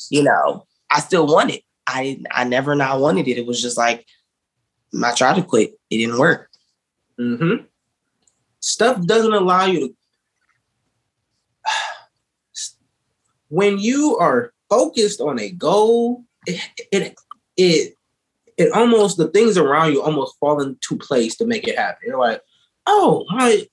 [0.10, 1.64] you know, I still want it.
[1.86, 3.38] I didn't, I never not wanted it.
[3.38, 4.06] It was just like
[5.04, 5.74] I tried to quit.
[5.90, 6.50] It didn't work.
[7.20, 7.66] Mm-hmm.
[8.60, 9.96] Stuff doesn't allow you to.
[13.52, 17.16] When you are focused on a goal, it it
[17.58, 17.94] it,
[18.58, 22.02] it almost the things around you almost fall into place to make it happen.
[22.06, 22.42] You're like,
[22.86, 23.66] oh my,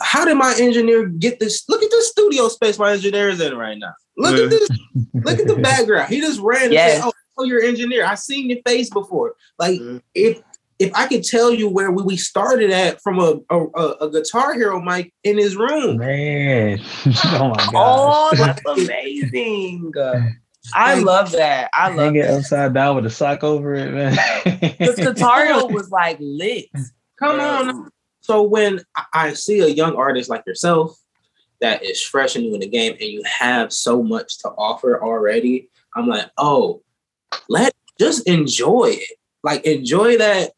[0.00, 1.68] how did my engineer get this?
[1.68, 3.94] Look at this studio space my engineer is in right now.
[4.16, 4.68] Look at this.
[5.14, 6.12] Look at the background.
[6.12, 8.04] He just ran and said, oh, oh, you're engineer.
[8.04, 9.34] I've seen your face before.
[9.58, 10.02] Like Mhm.
[10.14, 10.42] if
[10.82, 14.10] if I could tell you where we, we started at from a, a a- a
[14.10, 15.98] guitar hero mic in his room.
[15.98, 16.78] Man.
[17.06, 18.36] oh my Oh, god.
[18.38, 19.92] that's amazing.
[20.74, 21.70] I Like- love that.
[21.74, 22.38] I love Hang it that.
[22.38, 24.16] upside down with a sock over it, man.
[24.44, 26.66] Because Katario was like lit.
[27.18, 27.90] Come on.
[28.20, 30.96] So when I- I see a young artist like yourself
[31.60, 35.02] that is fresh and new in the game, and you have so much to offer
[35.02, 36.82] already, I'm like, oh,
[37.48, 39.16] let just enjoy it.
[39.44, 40.52] Like enjoy that.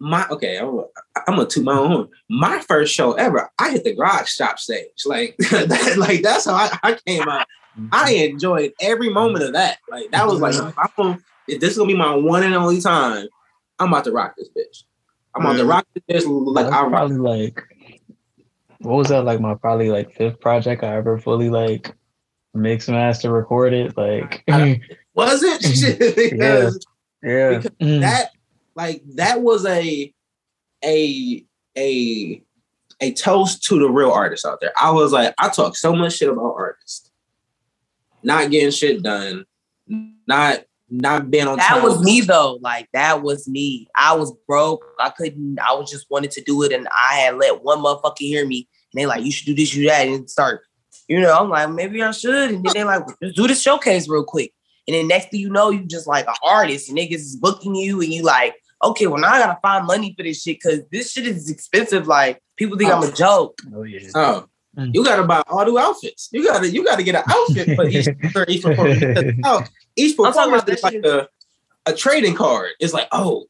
[0.00, 0.78] My okay, I'm,
[1.26, 2.08] I'm gonna toot my own horn.
[2.28, 5.04] My first show ever, I hit the garage shop stage.
[5.06, 7.46] Like, that, like that's how I, I came out.
[7.92, 9.78] I enjoyed every moment of that.
[9.88, 10.78] Like that was like, Mm-hmm.
[10.78, 13.26] I'm gonna, if this is gonna be my one and only time,
[13.78, 14.84] I'm about to rock this bitch.
[15.34, 15.70] I'm about to Mm-hmm.
[15.70, 16.54] rock this bitch.
[16.54, 17.62] Like That's I probably like
[18.80, 21.92] what was that like my probably like fifth project I ever fully like
[22.54, 24.44] mix master recorded like
[25.14, 25.62] Was it?
[27.22, 28.00] Yeah because Mm.
[28.00, 28.30] that
[28.78, 30.14] like that was a
[30.84, 31.44] a
[31.76, 32.42] a
[33.00, 34.72] a toast to the real artists out there.
[34.80, 37.10] I was like, I talk so much shit about artists,
[38.22, 39.44] not getting shit done,
[40.28, 41.82] not not being on That time.
[41.82, 42.60] was me though.
[42.62, 43.88] Like that was me.
[43.96, 44.84] I was broke.
[45.00, 45.58] I couldn't.
[45.58, 48.68] I was just wanted to do it, and I had let one motherfucker hear me,
[48.92, 50.62] and they like, you should do this, you that, and start.
[51.08, 54.08] You know, I'm like, maybe I should, and then they like, just do this showcase
[54.08, 54.52] real quick,
[54.86, 57.74] and then next thing you know, you just like an artist, and niggas is booking
[57.74, 60.80] you, and you like, okay, well now I gotta find money for this shit because
[60.90, 62.06] this shit is expensive.
[62.06, 63.58] Like people think I'm a joke.
[63.74, 64.94] oh yeah Oh, Mm.
[64.94, 66.28] you gotta buy all new outfits.
[66.30, 69.02] You gotta you gotta get an outfit for each for each performance.
[69.44, 69.64] Oh,
[69.96, 71.28] each I'm talking performance about is like a,
[71.86, 72.70] a trading card.
[72.78, 73.46] It's like, oh,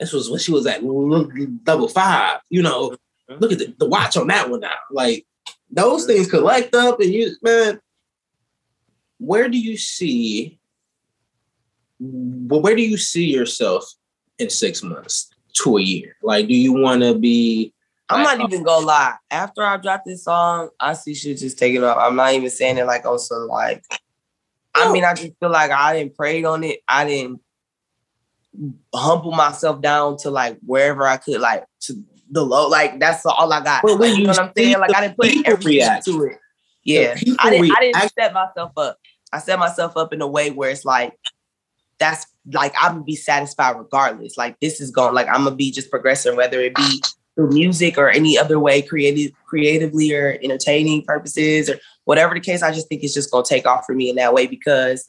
[0.00, 1.30] this was when she was at look,
[1.64, 2.38] double five.
[2.48, 2.96] You know,
[3.28, 4.70] look at the, the watch on that one now.
[4.90, 5.26] Like
[5.70, 7.78] those things collect up, and you man,
[9.18, 10.58] where do you see?
[12.00, 13.92] Well, where do you see yourself
[14.42, 16.16] in six months to a year?
[16.22, 17.72] Like, do you want to be?
[18.08, 19.14] I'm Like, not even gonna lie.
[19.30, 21.96] After I drop this song, I see shit just taking off.
[21.98, 23.82] I'm not even saying it like on some like.
[24.74, 26.80] I mean, I just feel like I didn't pray on it.
[26.88, 27.40] I didn't
[28.94, 31.94] humble myself down to like wherever I could, like to
[32.30, 32.68] the low.
[32.68, 33.84] Like that's all I got.
[33.84, 34.78] Well, when Like, you know what I'm saying?
[34.78, 36.38] Like I didn't put everything react, to it.
[36.84, 37.76] Yeah, I didn't.
[37.76, 38.98] I didn't set myself up.
[39.32, 41.14] I set myself up in a way where it's like
[41.98, 44.36] that's like I'm gonna be satisfied regardless.
[44.36, 47.02] Like this is going like I'm gonna be just progressing, whether it be
[47.34, 52.62] through music or any other way, creative, creatively or entertaining purposes or whatever the case.
[52.62, 55.08] I just think it's just gonna take off for me in that way because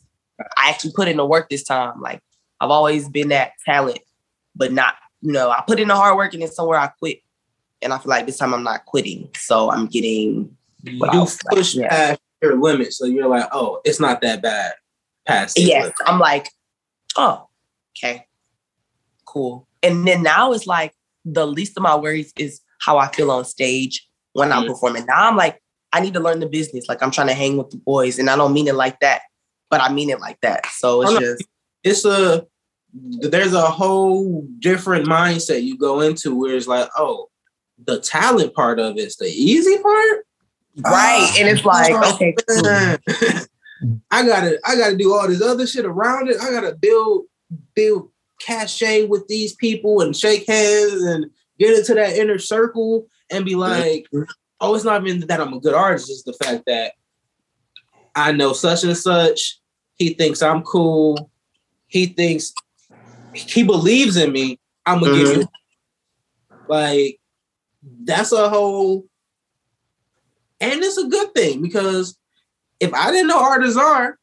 [0.57, 1.99] I actually put in the work this time.
[2.01, 2.21] Like
[2.59, 3.99] I've always been that talent,
[4.55, 7.19] but not you know I put in the hard work and then somewhere I quit,
[7.81, 9.29] and I feel like this time I'm not quitting.
[9.35, 11.87] So I'm getting You push Yeah.
[11.89, 14.73] past your limit, so you're like, oh, it's not that bad.
[15.25, 15.95] Past yes, limit.
[16.05, 16.49] I'm like,
[17.17, 17.47] oh,
[17.97, 18.27] okay,
[19.25, 19.67] cool.
[19.81, 20.93] And then now it's like
[21.25, 24.67] the least of my worries is how I feel on stage when I'm Mhm.
[24.67, 25.05] performing.
[25.05, 25.61] Now I'm like,
[25.93, 26.85] I need to learn the business.
[26.89, 29.21] Like I'm trying to hang with the boys, and I don't mean it like that,
[29.69, 30.65] but I mean it like that.
[30.67, 31.43] So it's Oh, just
[31.83, 32.45] it's a
[32.93, 37.29] there's a whole different mindset you go into where it's like, oh,
[37.83, 40.25] the talent part of it's the easy part.
[40.85, 42.63] right, and it's like, Oh, okay, cool.
[44.11, 46.37] I gotta I gotta do all this other shit around it.
[46.41, 47.25] I gotta build
[47.75, 51.25] build cachet with these people and shake hands and
[51.59, 54.07] get into that inner circle and be like,
[54.59, 56.93] oh, it's not even that I'm a good artist, it's the fact that
[58.15, 59.59] I know such and such.
[59.95, 61.29] He thinks I'm cool.
[61.87, 62.53] He thinks
[63.33, 64.59] he believes in me.
[64.85, 65.39] I'm gonna give mm-hmm.
[65.41, 65.47] you
[66.67, 67.19] like
[68.03, 69.05] that's a whole
[70.59, 72.17] and it's a good thing because
[72.83, 74.17] if I didn't know artists are,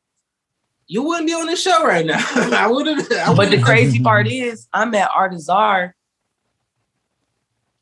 [0.87, 2.19] you wouldn't be on the show right now.
[2.35, 3.37] I would have.
[3.37, 5.93] But the crazy part is, I'm at Artizar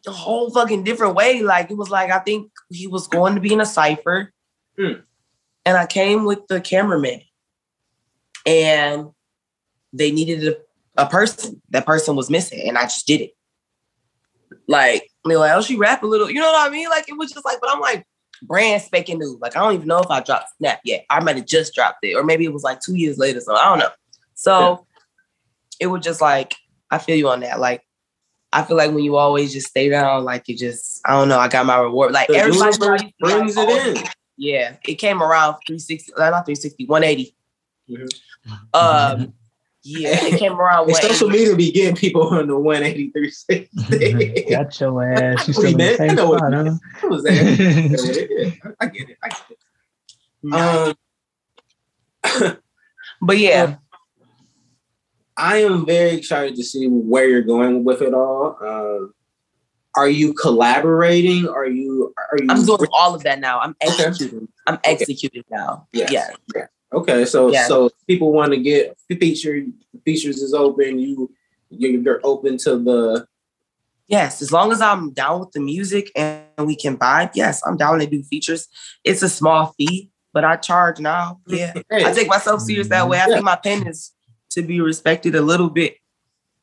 [0.07, 1.43] a whole fucking different way.
[1.43, 4.33] Like it was like I think he was going to be in a cipher,
[4.79, 5.01] Hmm.
[5.67, 7.23] and I came with the cameraman,
[8.47, 9.09] and
[9.93, 10.47] they needed
[10.97, 11.61] a, a person.
[11.71, 13.31] That person was missing, and I just did it.
[14.69, 16.89] Like they were like, oh, she rap a little, you know what I mean?
[16.89, 18.07] Like it was just like, but I'm like
[18.43, 19.39] brand spanking new.
[19.41, 21.05] Like I don't even know if I dropped Snap yet.
[21.11, 23.41] I might have just dropped it, or maybe it was like two years later.
[23.41, 23.91] So I don't know.
[24.35, 24.87] So
[25.81, 26.55] it was just like
[26.91, 27.61] I feel you on that.
[27.61, 27.83] Like
[28.53, 31.39] I feel like when you always just stay down, like you just I don't know.
[31.39, 32.13] I got my reward.
[32.13, 34.09] Like The everybody universe I used to be brings like, it oh, in.
[34.37, 37.35] Yeah, it came around 360, uh, not 360, 180.
[37.91, 38.09] Mhm.
[38.73, 39.35] Um,
[39.85, 44.45] yeah, it came around And social media be getting people on the 183 60.
[44.51, 45.47] Got your ass.
[45.49, 45.93] You What he still in the meant?
[45.93, 46.75] I same know what spot, huh?
[47.03, 47.35] I was there.
[47.39, 47.43] Yeah,
[48.81, 49.19] I get it.
[49.23, 49.59] I get it.
[50.55, 50.95] Um,
[53.21, 53.77] But yeah,
[55.37, 58.57] I am very excited to see where you're going with it all.
[58.61, 59.13] Um,
[59.97, 61.49] are you collaborating?
[61.49, 62.15] Are you?
[62.31, 62.47] Are you?
[62.49, 63.59] I'm doing all of that now.
[63.59, 64.05] I'm Okay.
[64.05, 64.47] executing.
[64.69, 65.89] I'm executing now.
[65.93, 66.13] Yes.
[66.13, 66.31] Yeah.
[66.93, 69.63] Okay, so so people want to get feature
[70.05, 70.99] features is open.
[70.99, 71.31] You
[71.71, 73.27] you're open to the
[74.07, 77.77] Yes, as long as I'm down with the music and we can vibe, yes, I'm
[77.77, 78.67] down to do features.
[79.05, 81.41] It's a small fee, but I charge now.
[81.47, 81.75] Yeah.
[81.91, 83.19] Hey, I take myself serious that way.
[83.19, 83.35] I Yeah.
[83.35, 84.13] think my pen is
[84.53, 85.97] to be respected a little bit.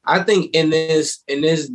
[0.04, 1.70] I think in this in this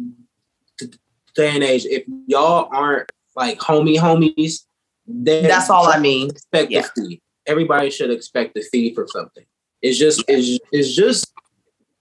[1.37, 4.63] day and age, if y'all aren't like homie homies,
[5.07, 6.31] then That's all I mean.
[6.31, 6.81] expect Yeah.
[6.81, 7.23] a fee.
[7.47, 9.45] Everybody should expect a fee for something.
[9.83, 11.33] It's just it's, it's just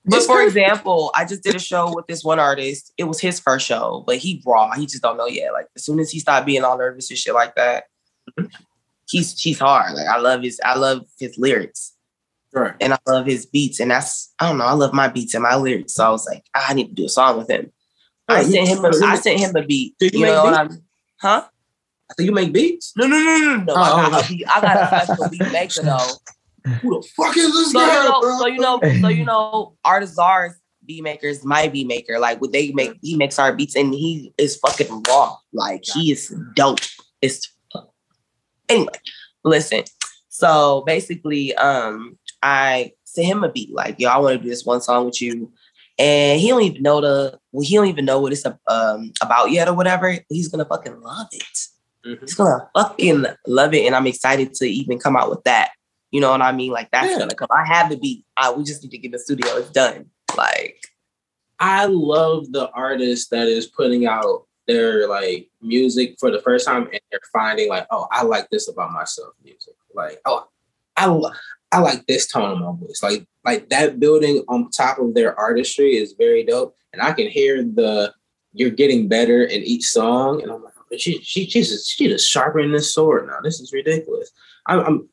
[0.05, 0.59] But it's for crazy.
[0.59, 2.93] example, I just did a show with this one artist.
[2.97, 4.71] It was his first show, but he raw.
[4.73, 5.53] He just don't know yet.
[5.53, 7.85] Like as soon as he stopped being all nervous and shit like that,
[9.07, 9.93] he's he's hard.
[9.95, 11.93] Like I love his I love his lyrics
[12.53, 12.75] right.
[12.81, 13.79] and I love his beats.
[13.79, 15.93] And that's I don't know, I love my beats and my lyrics.
[15.95, 17.71] So I was like, I need to do a song with him.
[18.27, 19.95] I Oh, sent him a, I sent him a beat.
[19.99, 20.53] Do you You know what
[22.09, 22.15] Huh?
[22.17, 22.93] So you make beats?
[22.97, 23.73] No, no, no, no, no.
[23.75, 24.25] Oh, I, got oh.
[24.25, 26.07] a beat, I got a special beat maker though.
[26.81, 28.05] Who the fuck is this So you guy?
[28.05, 32.19] know, so you know, so you know, Artizar's beat maker is my beat maker.
[32.19, 35.37] Like what they make, he makes our beats and he is fucking raw.
[35.53, 36.79] Like he is dope.
[37.21, 37.53] It's
[38.67, 38.93] anyway.
[39.43, 39.83] Listen,
[40.27, 44.65] so basically, um, I sent him a beat like, yo, I want to do this
[44.65, 45.51] one song with you.
[45.97, 49.51] And he don't even know the well, he don't even know what it's um, about
[49.51, 50.17] yet or whatever.
[50.29, 51.59] He's gonna fucking love it.
[52.09, 52.21] Mhm.
[52.21, 55.71] He's gonna fucking love it, and I'm excited to even come out with that.
[56.11, 56.71] You know what I mean?
[56.71, 57.19] Like that's Yeah.
[57.19, 57.49] gonna come.
[57.51, 58.25] I have the beat.
[58.37, 59.47] I, we just need to get the studio.
[59.57, 60.09] It's done.
[60.37, 60.81] Like
[61.59, 66.83] I love the artist that is putting out their like music for the first time
[66.91, 69.73] and they're finding like, oh, I like this about myself music.
[69.93, 70.47] Like, oh,
[70.97, 71.05] I
[71.71, 73.01] I like this tone of my voice.
[73.03, 76.75] Like like that building on top of their artistry is very dope.
[76.93, 78.13] And I can hear the
[78.53, 80.41] you're getting better in each song.
[80.41, 83.37] And I'm like, she she she's just, she just sharpening this sword now.
[83.43, 84.31] This is ridiculous.
[84.65, 85.09] I'm, I'm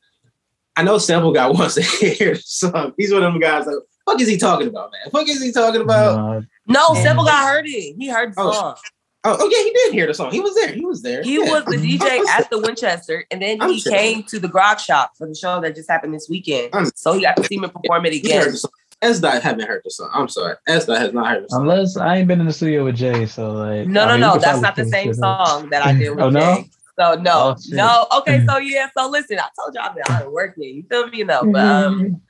[0.75, 2.93] I know Sample Guy wants to hear the song.
[2.97, 5.11] He's one of them guys like, fuck is he talking about, man?
[5.11, 6.19] Fuck is he talking about?
[6.19, 7.01] Uh, no, Yeah.
[7.03, 7.95] Simple guy heard it.
[7.97, 8.75] He heard the Oh, song.
[9.23, 10.31] Oh, oh yeah, he did hear the song.
[10.31, 10.71] He was there.
[10.71, 11.21] He was there.
[11.23, 11.51] He Yeah.
[11.51, 13.91] was the DJ at the Winchester, and then I'm he sure.
[13.91, 16.69] came to the Grog Shop for the show that just happened this weekend.
[16.73, 18.53] I'm- so he got to see me perform it He again.
[19.01, 19.19] Heard the song.
[19.19, 20.09] S dot haven't heard the song.
[20.13, 20.55] I'm sorry.
[20.67, 21.61] S dot has not heard the song.
[21.61, 24.21] unless I ain't been in the studio with Jay, so like No, I no, mean,
[24.21, 24.37] no.
[24.37, 26.39] That's not the same it song that I did with Oh, no?
[26.39, 26.69] Jay.
[26.99, 28.07] So no, Oh, no.
[28.19, 28.89] Okay, so yeah.
[28.97, 30.75] So listen, I told y'all that I'm working.
[30.75, 31.19] You feel me?
[31.19, 32.21] You know, but um,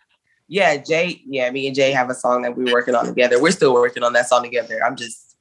[0.49, 1.21] yeah, Jay.
[1.25, 3.41] Yeah, me and Jay have a song that we're working on together.
[3.41, 4.79] We're still working on that song together.
[4.85, 5.37] I'm just,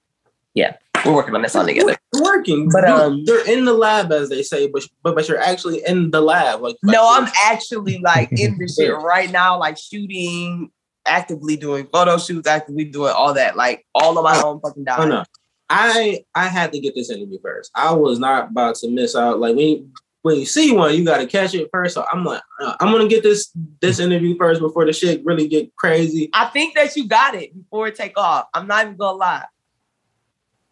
[0.55, 1.97] yeah, we're working on that song together.
[2.13, 5.17] It's working, But, but um, um, they're in the lab as they say, but but,
[5.17, 6.61] but you're actually in the lab.
[6.61, 10.71] Like, like No, I'm actually like in the shit right now, like shooting,
[11.07, 15.07] actively doing photo shoots, actively doing all that, like all of my own fucking Oh
[15.07, 15.25] no,
[15.71, 17.71] I I had to get this interview first.
[17.75, 19.41] I was not about to miss out.
[19.41, 19.91] Like when you,
[20.23, 21.95] when you see one, you got to catch it first.
[21.95, 25.49] So I'm like, uh, I'm gonna get this this interview first before the shit really
[25.49, 26.31] get crazy.
[26.33, 28.47] I think that you got it before it take off.
[28.55, 29.45] I'm not even gonna lie.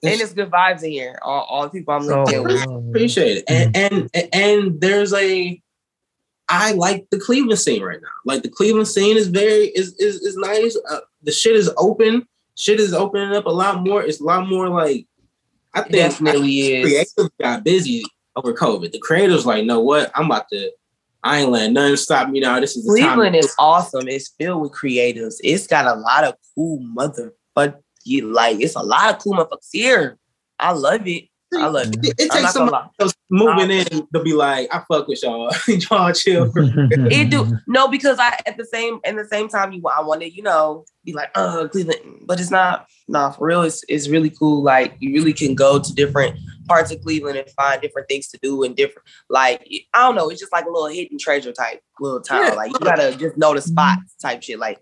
[0.02, 1.18] And it's good vibes in here.
[1.22, 2.88] All, all the people I'm So, linked in with.
[2.90, 3.44] appreciate it.
[3.48, 5.60] And and and there's a
[6.54, 8.08] I like the Cleveland scene right now.
[8.24, 10.76] Like the Cleveland scene is very is is, is nice.
[10.90, 12.26] Uh, the shit is open.
[12.56, 14.02] Shit is opening up a lot more.
[14.02, 15.06] It's a lot more like
[15.74, 16.84] I think definitely is.
[16.86, 18.04] creative got busy
[18.36, 18.92] over COVID.
[18.92, 20.10] The creators like, know what?
[20.14, 20.70] I'm about to.
[21.22, 22.60] I ain't letting nothing stop me now.
[22.60, 23.14] This is the time.
[23.14, 24.06] Cleveland is awesome.
[24.08, 25.36] It's filled with creatives.
[25.42, 29.32] It's got a lot of cool mother, but you like it's a lot of cool
[29.32, 30.18] motherfuckers here.
[30.58, 31.24] I love it.
[31.58, 31.96] I love it.
[32.04, 35.22] It, it takes not gonna somebody else moving in to be like, I fuck with
[35.22, 35.50] y'all.
[35.68, 36.52] y'all chill.
[37.14, 40.22] It do no because I at the same in the same time you I want
[40.22, 43.62] to you know be like uh Cleveland, but it's not nah for real.
[43.62, 44.62] It's it's really cool.
[44.62, 48.38] Like you really can go to different parts of Cleveland and find different things to
[48.42, 50.30] do and different like I don't know.
[50.30, 52.46] It's just like a little hidden treasure type little town.
[52.46, 52.54] Yeah.
[52.54, 54.58] Like you gotta just know the spots type shit.
[54.58, 54.80] Like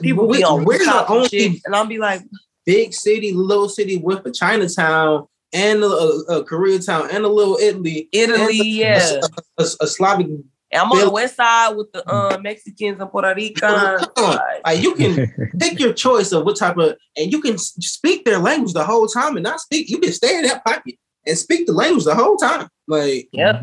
[0.00, 2.22] people we, be on we're the rooftops and only shit, and I'll be like
[2.64, 7.56] big city, little city with a Chinatown and a, a, a Koreatown and a little
[7.56, 9.20] Italy, Italy, and yeah.
[9.58, 10.28] a, a, a Slavic.
[10.72, 14.06] I'm on the west side with the uh, Mexicans and Puerto Ricans.
[14.64, 18.38] Like, you can pick your choice of what type of, and you can speak their
[18.38, 19.88] language the whole time and not speak.
[19.88, 22.68] You can stay in that pocket and speak the language the whole time.
[22.86, 23.62] Like yep.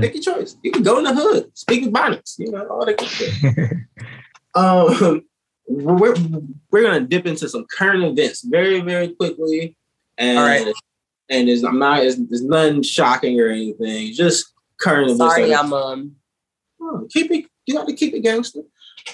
[0.00, 0.56] pick your choice.
[0.62, 3.54] You can go in the hood, speak Ebonics, you know all that good stuff.
[4.56, 5.24] Um,
[5.66, 6.14] we're
[6.70, 9.76] we're gonna dip into some current events very very quickly,
[10.16, 10.72] and All right.
[11.30, 15.34] And it's I'm not it's, there's nothing shocking or anything, just current events.
[15.34, 16.16] Sorry, that- I'm um
[16.80, 17.46] Oh, keep it.
[17.66, 18.60] You got to keep it gangster.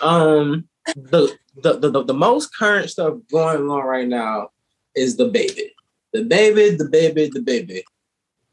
[0.02, 4.48] Um, the, the the the the most current stuff going on right now
[4.96, 5.72] is the baby,
[6.12, 7.84] the baby, the baby, the baby,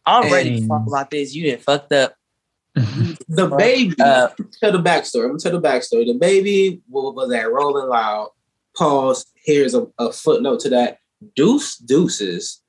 [0.06, 1.34] I'm ready to And- talk about this.
[1.34, 2.14] You didn't fucked up.
[2.76, 3.96] the baby.
[4.00, 4.38] up.
[4.60, 5.24] Tell the backstory.
[5.24, 6.06] I'm gonna tell the backstory.
[6.06, 8.30] The baby wa- was at Rolling Loud.
[8.78, 9.26] Pause.
[9.34, 11.00] Here's a, a footnote to that.
[11.36, 12.62] Deuce Deuces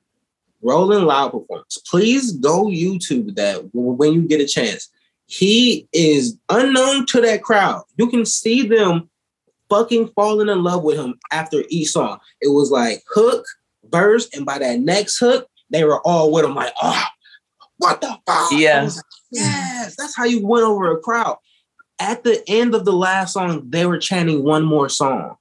[0.61, 1.77] Rolling Loud performance.
[1.77, 4.89] Please go YouTube that when you get a chance.
[5.27, 7.83] He is unknown to that crowd.
[7.97, 9.09] You can see them
[9.69, 12.19] fucking falling in love with him after each song.
[12.41, 13.45] It was like hook,
[13.91, 17.03] verse, and by that next hook, they were all with him like, oh,
[17.77, 18.51] what the fuck?
[18.51, 18.83] Yeah.
[18.83, 21.37] Like, yes, that's how you win over a crowd.
[21.99, 25.35] At the end of the last song, they were chanting one more song.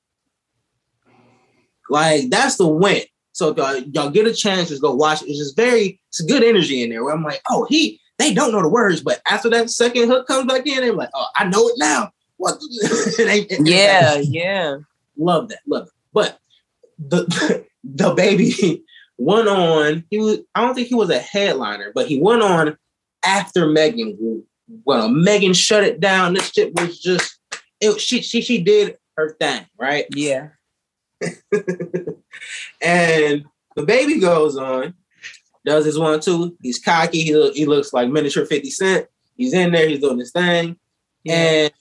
[1.88, 3.02] Like that's the win.
[3.38, 5.22] So if y'all, y'all get a chance, just go watch.
[5.22, 7.04] It's just very, it's good energy in there.
[7.04, 10.26] Where I'm like, oh, he, they don't know the words, but after that second hook
[10.26, 12.10] comes back in, they're like, oh, I know it now.
[12.38, 12.58] What?
[13.60, 14.78] yeah, yeah.
[15.16, 15.92] Love that, love it.
[16.12, 16.40] But
[16.98, 18.82] the the baby
[19.18, 20.02] went on.
[20.10, 20.40] He was.
[20.56, 22.76] I don't think he was a headliner, but he went on
[23.24, 24.42] after Megan.
[24.84, 26.34] Well, Megan shut it down.
[26.34, 27.38] This shit was just.
[27.80, 28.00] It.
[28.00, 30.06] She she she did her thing, right?
[30.10, 30.48] Yeah.
[32.80, 33.44] And
[33.76, 34.94] the baby goes on,
[35.64, 36.56] does his one two.
[36.62, 37.22] He's cocky.
[37.22, 39.06] He, look, he looks like miniature 50 Cent.
[39.36, 40.76] He's in there, he's doing his thing.
[41.24, 41.34] Yeah.
[41.34, 41.72] And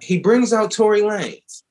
[0.00, 1.62] he brings out Tory Lanez.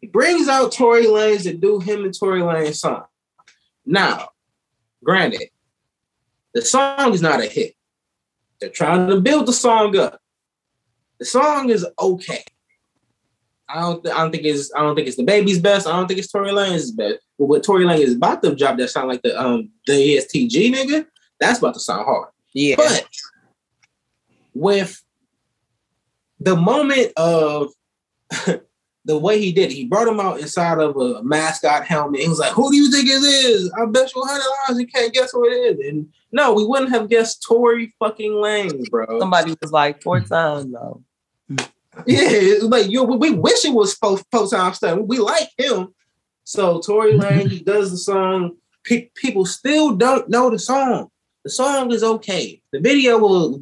[0.00, 3.04] He brings out Tory Lanez to do him and Tory Lanez song.
[3.86, 4.28] Now,
[5.02, 5.48] granted,
[6.52, 7.74] the song is not a hit.
[8.60, 10.20] They're trying to build the song up.
[11.18, 12.44] The song is okay.
[13.68, 14.06] I don't.
[14.08, 14.72] I don't think it's.
[14.74, 15.86] I don't think it's the baby's best.
[15.86, 17.18] I don't think it's Tory Lanez's best.
[17.38, 20.72] But what Tory Lanez is about to drop that sound like the um the ESTG
[20.72, 21.06] nigga,
[21.40, 22.28] that's about to sound hard.
[22.52, 22.76] Yeah.
[22.76, 23.08] But
[24.54, 25.02] with
[26.38, 27.72] the moment of
[29.04, 32.20] the way he did it, he brought him out inside of a mascot helmet.
[32.20, 33.72] He was like, "Who do you think it is?
[33.80, 36.64] I bet you a hundred dollars you can't guess who it is." And no, we
[36.64, 39.18] wouldn't have guessed Tory fucking Lanez, bro.
[39.18, 41.02] Somebody was like four times though.
[42.06, 44.98] Yeah, like you, we wish it was post time stuff.
[45.02, 45.94] We like him.
[46.44, 48.56] So Tory Lane, he does the song.
[48.84, 51.08] Pe- people still don't know the song.
[51.44, 52.62] The song is okay.
[52.72, 53.60] The video was,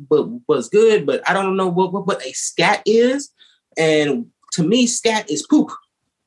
[0.48, 3.30] was good, but I don't know what, what, what a scat is.
[3.76, 5.70] And to me, scat is poop.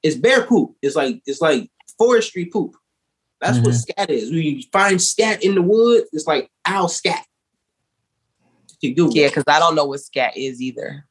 [0.03, 0.76] It's bear poop.
[0.82, 2.76] It's like it's like forestry poop.
[3.41, 3.66] That's mm-hmm.
[3.66, 4.32] what scat is.
[4.32, 7.26] When you find scat in the woods, it's like owl scat.
[8.82, 11.05] You do yeah, because I don't know what scat is either.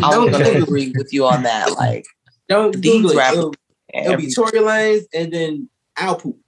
[0.00, 1.70] Gonna agree with you on that.
[1.76, 2.04] Like,
[2.48, 3.32] don't Google it.
[3.32, 3.54] It'll,
[3.92, 6.38] it'll be Tory Lanez and then Owl Poop.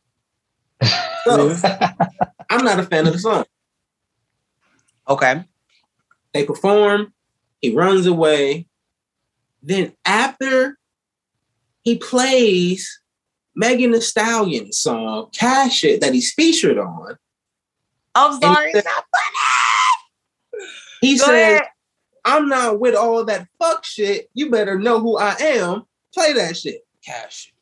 [1.25, 1.55] So,
[2.51, 3.45] I'm not a fan of the song.
[5.09, 5.45] Okay.
[6.33, 7.13] They perform.
[7.61, 8.67] He runs away.
[9.63, 10.79] Then after
[11.83, 13.01] he plays
[13.55, 17.17] Megan Thee Stallion song, Cash It, that he's featured on.
[18.15, 19.05] I'm sorry, it's not
[20.55, 20.65] funny.
[21.01, 21.63] He said.
[22.29, 24.29] I'm not with all that fuck shit.
[24.35, 25.85] You better know who I am.
[26.13, 26.83] Play that shit.
[27.03, 27.55] Cash.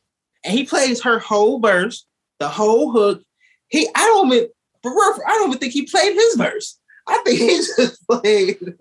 [0.43, 2.05] And he plays her whole verse,
[2.39, 3.23] the whole hook.
[3.69, 4.49] He, I don't even,
[4.83, 6.77] for real, I don't even think he played his verse.
[7.07, 7.47] I think he
[7.77, 8.75] just played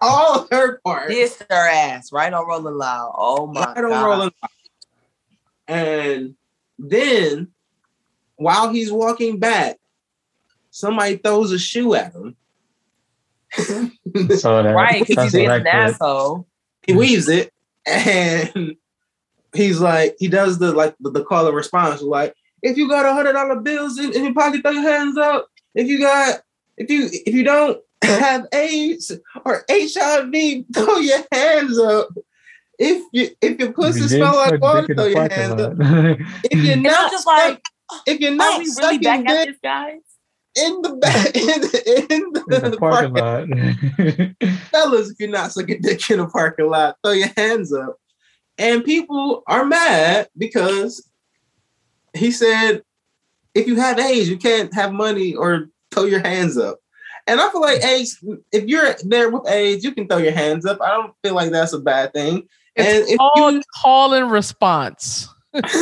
[0.00, 1.12] all her parts.
[1.12, 3.12] Dissed her ass right on Rolling Loud.
[3.14, 3.92] Oh my right god.
[3.92, 4.50] on Rolling Loud.
[5.68, 6.34] And
[6.78, 7.48] then
[8.36, 9.76] while he's walking back,
[10.70, 12.36] somebody throws a shoe at him
[13.56, 13.90] so
[14.62, 16.46] that, right, because he's being an asshole.
[16.86, 17.52] He weaves it,
[17.86, 18.76] and
[19.54, 23.06] he's like, he does the like the, the call and response, like, if you got
[23.06, 25.48] a hundred dollar bills in, in your pocket, throw your hands up.
[25.74, 26.40] If you got,
[26.76, 29.12] if you if you don't have AIDS
[29.44, 32.08] or HIV, throw your hands up.
[32.78, 35.74] If you if your pussy smell like water, throw your hands up.
[36.44, 37.62] if you're not just like,
[38.06, 40.09] if you're not we really back at this, guys
[40.56, 44.50] in the back in the, in the, in the parking, parking lot.
[44.70, 47.96] Fellas, if you're not sucking dick in the parking lot, throw your hands up.
[48.58, 51.08] And people are mad because
[52.14, 52.82] he said,
[53.54, 56.78] if you have AIDS, you can't have money or throw your hands up.
[57.26, 58.22] And I feel like AIDS,
[58.52, 60.80] if you're there with AIDS, you can throw your hands up.
[60.80, 62.48] I don't feel like that's a bad thing.
[62.76, 65.28] It's and called you, call and response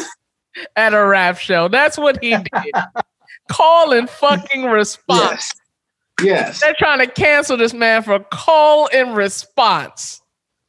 [0.76, 1.68] at a rap show.
[1.68, 2.74] That's what he did
[3.48, 5.52] call and fucking response.
[6.20, 6.24] Yes.
[6.24, 6.60] yes.
[6.60, 10.20] They're trying to cancel this man for call and response.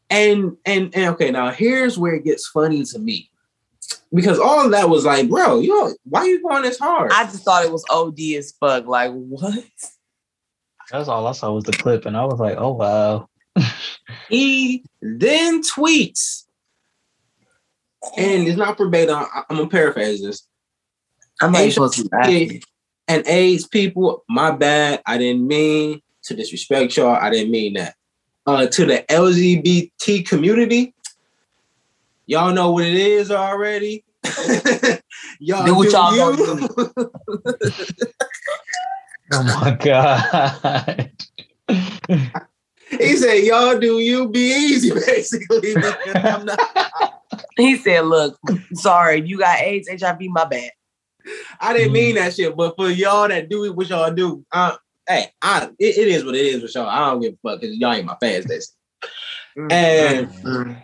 [0.10, 3.30] And, and and okay, now here's where it gets funny to me.
[4.14, 7.12] Because all of that was like, bro, you know, why are you going this hard?
[7.12, 8.88] I just thought it was OD as fuck.
[8.88, 9.64] Like, what?
[10.92, 13.30] That's all I saw was the clip, and I was like, oh wow.
[14.30, 16.46] he then tweets,
[18.18, 19.26] and it's not verbatim.
[19.50, 20.48] I'm gonna paraphrase this.
[21.42, 22.60] I'm not supposed to
[23.10, 25.02] And AIDS people, my bad.
[25.06, 27.16] I didn't mean to disrespect y'all.
[27.16, 27.96] I didn't mean that.
[28.46, 30.94] Uh, to the LGBT community,
[32.28, 34.06] y'all know what it is already.
[35.40, 36.94] y'all Do what y'all you.
[39.32, 41.12] Oh my god.
[42.90, 45.76] he said, "Y'all do you be easy," basically.
[46.16, 46.60] I'm not.
[47.56, 48.40] He said, "Look,
[48.74, 50.72] sorry, you got AIDS, HIV, my bad."
[51.60, 54.76] I didn't mean that shit, but for y'all that do it, what y'all do, uh,
[55.08, 56.88] hey, I it, it is what it is with y'all.
[56.88, 58.76] I don't give a fuck because y'all ain't my fans, basically.
[59.72, 60.82] And Mm,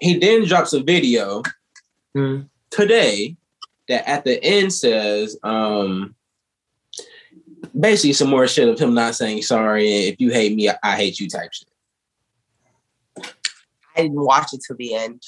[0.00, 1.42] he then drops a video
[2.16, 2.48] mm.
[2.70, 3.36] today
[3.88, 6.14] that at the end says, um,
[7.78, 9.86] basically some more shit of him not saying sorry.
[9.92, 11.68] and If you hate me, I, I hate you type shit.
[13.96, 15.22] I didn't watch it till the end.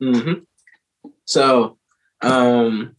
[0.00, 0.32] hmm
[1.24, 1.78] So,
[2.22, 2.96] um,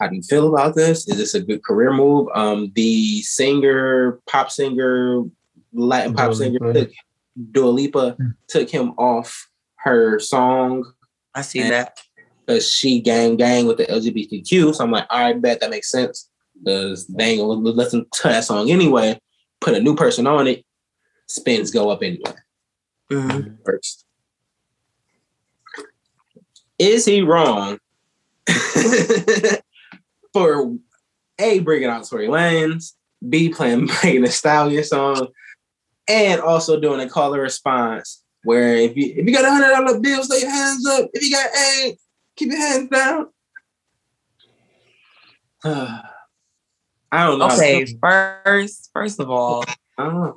[0.00, 1.08] how do you feel about this?
[1.08, 2.28] Is this a good career move?
[2.34, 5.22] Um, the singer, pop singer,
[5.72, 6.80] Latin pop Dua singer, Lipa.
[6.80, 6.90] took,
[7.52, 8.34] Dua Lipa Mm.
[8.48, 10.84] took him off her song
[11.34, 12.00] I see And- that.
[12.46, 14.72] because she gang gang with the LGBTQ.
[14.74, 16.30] So I'm like, all right, bet that makes sense
[16.62, 19.20] because they ain't gonna listen to that song anyway.
[19.60, 20.64] Put a new person on it,
[21.26, 22.32] spins go up anyway.
[23.10, 23.54] Mm-hmm.
[23.64, 24.04] First,
[26.78, 27.78] is he wrong
[30.36, 30.76] for
[31.38, 32.92] a bringing out Tory Lanez,
[33.26, 35.28] b playing Megan Thee Stallion song,
[36.06, 39.70] and also doing a call and response where if you if you got a hundred
[39.70, 41.08] dollar bill, throw your hands up.
[41.14, 41.98] If you got eight,
[42.36, 43.28] keep your hands down.
[47.12, 47.46] I don't know.
[47.46, 49.64] Okay, first, first of all,
[49.96, 50.36] I don't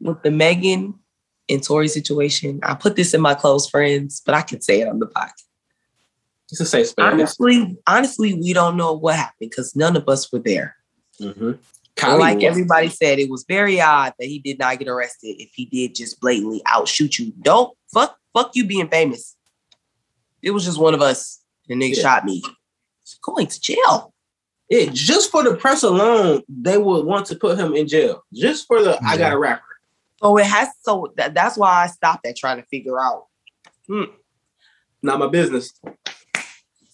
[0.00, 0.94] with the Megan
[1.48, 4.88] and Tory situation, I put this in my close friends, but I can say it
[4.88, 5.44] on the podcast.
[6.52, 7.02] It's a safe space.
[7.02, 10.76] Honestly, honestly, we don't know what happened because none of us were there.
[11.18, 11.52] Mm-hmm.
[12.04, 15.50] And like everybody said, it was very odd that he did not get arrested if
[15.54, 17.32] he did just blatantly outshoot you.
[17.40, 19.34] Don't fuck fuck you being famous.
[20.42, 21.40] It was just one of us.
[21.68, 22.02] The nigga Yeah.
[22.02, 22.42] shot me.
[23.22, 24.12] Going to jail.
[24.68, 28.24] Yeah, just for the press alone, they would want to put him in jail.
[28.32, 29.62] Just for the I got a rapper.
[30.22, 33.26] So it has so that, that's why I stopped at trying to figure out.
[33.86, 34.04] Hmm.
[35.02, 35.72] Not my business.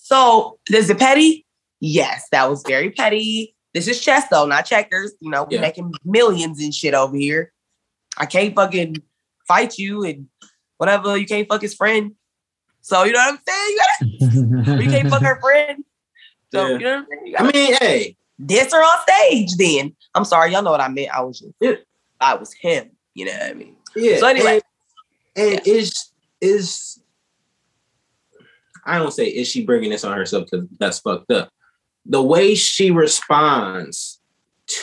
[0.09, 1.45] So is it petty?
[1.81, 3.55] Yes, that was very petty.
[3.75, 5.13] This is chess though, not checkers.
[5.21, 5.61] You know, we're Yeah.
[5.61, 7.53] making millions and shit over here.
[8.17, 9.03] I can't fucking
[9.47, 10.29] fight you and
[10.79, 11.15] whatever.
[11.19, 12.13] You can't fuck his friend.
[12.81, 13.77] So you know what I'm saying?
[14.31, 15.85] You, gotta, you can't fuck her friend.
[16.55, 16.73] So Yeah.
[16.73, 17.35] you know what I'm saying?
[17.37, 19.95] I gotta mean, hey, diss her on stage then.
[20.15, 21.11] I'm sorry, y'all know what I meant.
[21.11, 21.73] I was just, Yeah.
[22.19, 22.93] I was him.
[23.13, 23.77] You know what I mean?
[23.95, 24.17] yeah.
[24.21, 24.63] So anyway.
[25.37, 26.99] and, and is is
[28.89, 31.51] I don't say is she bringing this on herself because that's fucked up.
[32.07, 34.21] The way she responds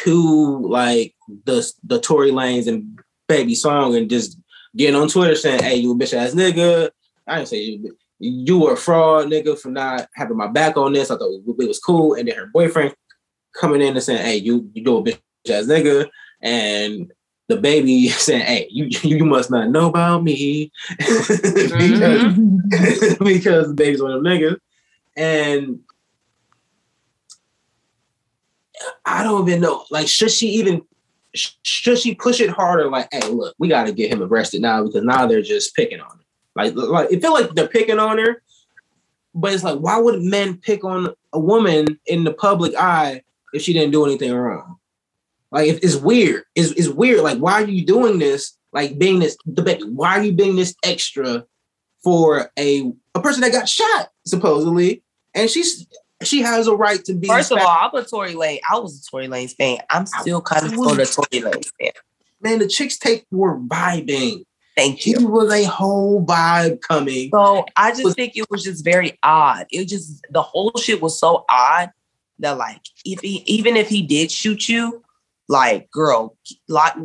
[0.04, 4.38] to like the the Tory Lanez and Baby song and just
[4.76, 6.92] getting on Twitter saying, "Hey, you a bitch ass nigga."
[7.28, 7.98] I didn't say you.
[8.20, 11.12] You were a fraud, nigga, for not having my back on this.
[11.12, 12.96] I thought it was cool, and then her boyfriend
[13.60, 16.08] coming in and saying, "Hey, you you do a bitch ass nigga,"
[16.42, 17.12] and
[17.48, 21.42] the baby saying, "Hey, you you must not know about me," because,
[21.72, 23.24] mm-hmm.
[23.24, 24.58] because the baby's one of them niggas,
[25.16, 25.80] and
[29.06, 29.86] I don't even know.
[29.92, 30.82] Like, should she even?
[31.64, 32.90] Should she push it harder?
[32.90, 36.00] Like, hey, look, we got to get him arrested now because now they're just picking
[36.00, 36.24] on her.
[36.56, 38.42] Like, like it feel like they're picking on her,
[39.34, 43.22] but it's like, why would men pick on a woman in the public eye
[43.52, 44.78] if she didn't do anything wrong?
[45.56, 46.44] Like, it's weird.
[46.54, 47.22] It's, it's weird.
[47.22, 48.58] Like, why are you doing this?
[48.74, 49.84] Like, being this baby.
[49.84, 51.46] Why are you being this extra
[52.04, 55.02] for a a person that got shot supposedly?
[55.34, 55.88] And she's
[56.24, 57.30] she has a right to be.
[57.30, 58.60] First of all, I'm a Tory Lane.
[58.70, 59.78] I was a Tory Lane fan.
[59.90, 61.92] I'm still kind of of was- Tory Lane fan.
[62.42, 64.44] man, the chicks take were vibing.
[64.76, 65.26] Thank you.
[65.26, 67.30] was a whole vibe coming.
[67.34, 69.68] So I just Was- think it was just very odd.
[69.72, 71.92] It just the whole shit was so odd
[72.40, 75.02] that like if he even if he did shoot you,
[75.48, 76.36] like girl,
[76.68, 76.98] lock,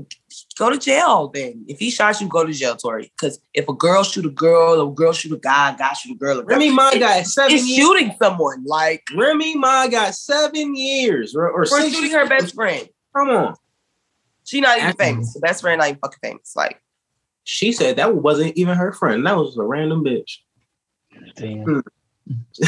[0.58, 1.28] go to jail.
[1.32, 3.12] Then if he shot you, go to jail, Tory.
[3.16, 6.12] Because if a girl shoot a girl, a girl shoot a guy, a guy shoot
[6.14, 7.78] a girl, a girl, Remy Ma it- got seven it's years.
[7.78, 12.22] shooting someone like Remy Ma got seven years or, or for six shooting years.
[12.22, 12.88] her best friend.
[13.16, 13.54] Come on.
[14.44, 15.34] She not even famous.
[15.34, 16.54] The best friend not even fucking famous.
[16.56, 16.80] Like
[17.44, 19.24] She said that wasn't even her friend.
[19.26, 20.38] That was a random bitch.
[21.36, 21.64] Damn.
[21.64, 21.80] Hmm.
[22.60, 22.66] She-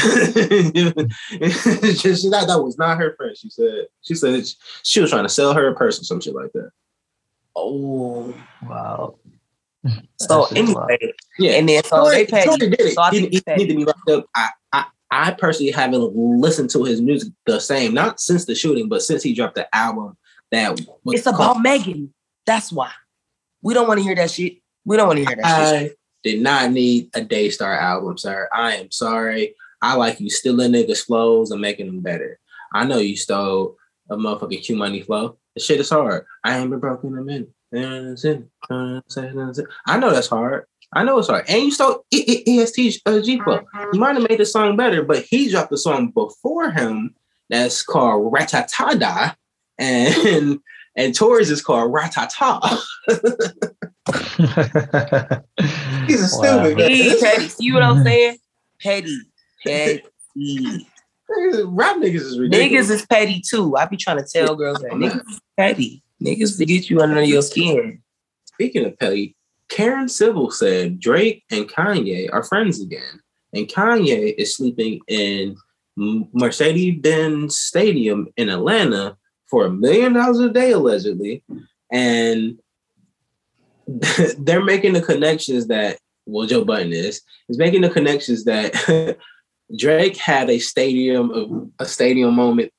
[2.29, 3.35] that, that was not her friend.
[3.37, 3.87] She said.
[4.01, 4.43] She said
[4.83, 6.71] she was trying to sell her a purse or some shit like that.
[7.55, 8.33] oh.
[8.67, 9.15] Wow.
[10.17, 10.57] So That wild.
[10.57, 11.51] anyway, Yeah.
[11.53, 12.45] and then so Tory- they petty.
[12.47, 12.93] Tory did it.
[12.93, 14.25] So I he, think he it's need to be locked up.
[14.33, 18.87] I, I, I personally haven't listened to his music the same, not since the shooting,
[18.87, 20.15] but since he dropped the album
[20.51, 22.13] that was It's about Megan.
[22.45, 22.91] That's why.
[23.61, 24.57] We don't want to hear that shit.
[24.85, 25.97] We don't want to hear that shit.
[26.23, 28.49] Did not need a Daystar album, sir.
[28.53, 29.55] I am sorry.
[29.81, 32.39] I like you stealing niggas' flows and making them better.
[32.73, 33.75] I know you stole
[34.09, 35.37] a motherfucking Q Money flow.
[35.55, 36.25] The shit is hard.
[36.43, 37.49] I ain't been broken in a minute.
[39.87, 40.65] I know that's hard.
[40.93, 41.45] I know it's hard.
[41.49, 43.61] And you stole EST uh, G flow.
[43.91, 47.15] You might have made the song better, but he dropped the song before him
[47.49, 49.35] that's called Ratatada.
[49.79, 50.59] And
[50.95, 52.59] and Tory's is called Ratata.
[56.07, 56.77] He's a stupid.
[56.77, 56.87] Wow.
[56.87, 57.47] He petty.
[57.47, 58.37] See what I'm saying?
[58.79, 59.17] Petty.
[59.65, 60.03] Petty.
[61.65, 62.87] Rap niggas is ridiculous.
[62.87, 63.75] Niggas is petty too.
[63.75, 66.03] I be trying to tell girls that niggas is petty.
[66.21, 68.01] Niggas to get you under your skin.
[68.45, 69.35] Speaking of petty,
[69.69, 73.19] Karen Civil said Drake and Kanye are friends again.
[73.53, 75.55] And Kanye is sleeping in
[75.95, 79.17] Mercedes Benz Stadium in Atlanta
[79.53, 81.43] for a million dollars a day, allegedly.
[81.91, 82.57] And
[84.39, 89.15] they're making the connections that, well, Joe Budden is, is making the connections that
[89.77, 92.71] Drake had a stadium, of a stadium moment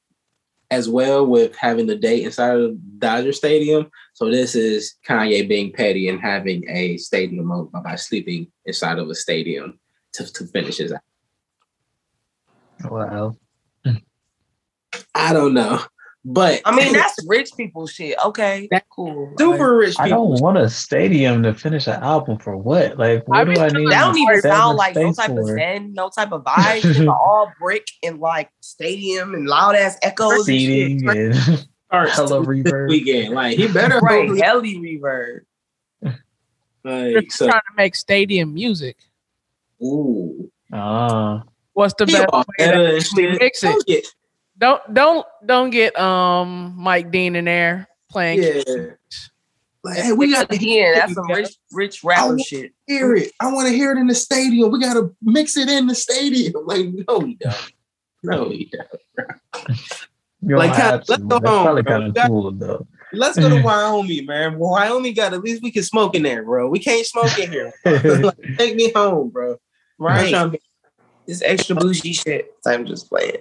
[0.73, 3.89] as well with having the date inside of Dodger Stadium.
[4.15, 9.09] So this is Kanye being petty and having a stadium moment by sleeping inside of
[9.09, 9.79] a stadium
[10.15, 10.91] to, to finish his.
[10.91, 11.05] Act.
[12.91, 13.37] Wow.
[15.15, 15.81] I don't know.
[16.27, 18.17] But I mean, that's rich people shit.
[18.25, 19.35] Okay, that's cool.
[19.39, 20.05] Super rich people.
[20.05, 22.99] I don't want a stadium to finish an album for what?
[22.99, 23.91] Like, what I do I need?
[23.91, 25.57] That don't even sound like no space type of for?
[25.59, 27.09] zen, no type of vibe.
[27.09, 30.47] All brick and like stadium and loud ass echoes.
[30.47, 31.49] Seating And shit.
[31.51, 32.89] and Starts hella reverb.
[32.89, 33.35] weekend.
[33.35, 35.41] Like he better Right, hope helly reverb.
[36.83, 37.47] They're like so.
[37.47, 38.97] trying to make stadium music.
[39.83, 41.43] Ooh, Ah,
[41.75, 43.41] What's the He best way to meta and actually shit.
[43.41, 44.07] mix it?
[44.65, 48.43] Don't get- Don't don't don't get um Mike Dean in there playing.
[48.43, 48.63] Yeah.
[49.83, 52.73] Like, hey, we got to Again, that's some rich, rich rapper want- shit.
[52.87, 53.33] hear it.
[53.39, 54.71] I want to hear it in the stadium.
[54.73, 56.55] We got to mix it in the stadium.
[56.65, 57.73] Like, no, we don't.
[58.23, 59.79] No, we don't.
[60.47, 61.83] Like, don't let's go home, bro.
[61.83, 62.87] kind of cool though.
[63.15, 64.59] Let's go to Wyoming, man.
[64.59, 66.69] Wyoming got at least we can smoke in there, bro.
[66.69, 67.73] We can't smoke in here.
[67.85, 69.57] Like, take me home, bro.
[69.99, 70.59] Right.
[71.27, 72.53] This extra bougie shit.
[72.67, 73.37] I'm just playing.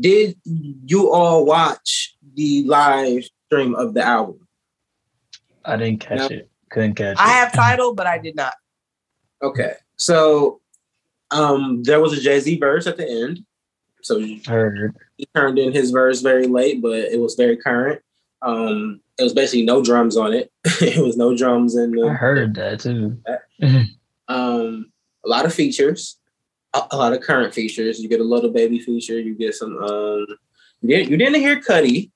[0.00, 4.46] Did you all watch the live stream of the album?
[5.64, 6.36] I didn't catch No.
[6.36, 6.50] it.
[6.70, 7.26] Couldn't catch I it.
[7.26, 8.54] I have title, but I did not.
[9.42, 10.60] Okay, so
[11.30, 13.40] um, there was a Jay Z verse at the end.
[14.02, 14.96] So you heard.
[15.16, 18.00] he turned in his verse very late, but it was very current.
[18.42, 20.52] Um, it was basically no drums on it.
[20.80, 23.18] it was no drums in the I heard that too.
[24.28, 24.92] um,
[25.24, 26.18] a lot of features,
[26.74, 28.00] a, a lot of current features.
[28.00, 29.18] You get a little baby feature.
[29.18, 29.76] You get some.
[29.78, 30.26] Um,
[30.82, 32.10] you didn't, you didn't hear Cudi,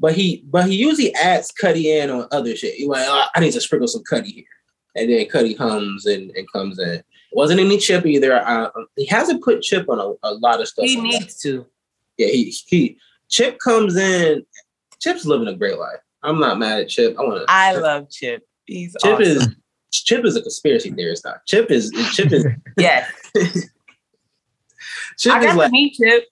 [0.00, 2.74] but he but he usually adds Cudi in on other shit.
[2.74, 4.44] He like, "Oh, I need to sprinkle some Cudi here,
[4.96, 6.88] and then Cudi hums and, and comes in.
[6.88, 8.34] It wasn't any Chip either.
[8.34, 10.86] Uh, he hasn't put Chip on a, a lot of stuff.
[10.86, 11.20] He on that.
[11.20, 11.66] needs to.
[12.16, 12.96] Yeah, he he
[13.28, 14.44] Chip comes in.
[15.00, 16.00] Chip's living a great life.
[16.22, 17.16] I'm not mad at Chip.
[17.18, 17.44] I want to.
[17.48, 18.42] I love Chip.
[18.66, 19.22] He's Chip awesome.
[19.22, 19.48] is
[19.92, 21.34] Chip is a conspiracy theorist now.
[21.46, 22.46] Chip is Chip is
[22.76, 23.10] yes.
[25.18, 26.24] Chip I got like to meet Chip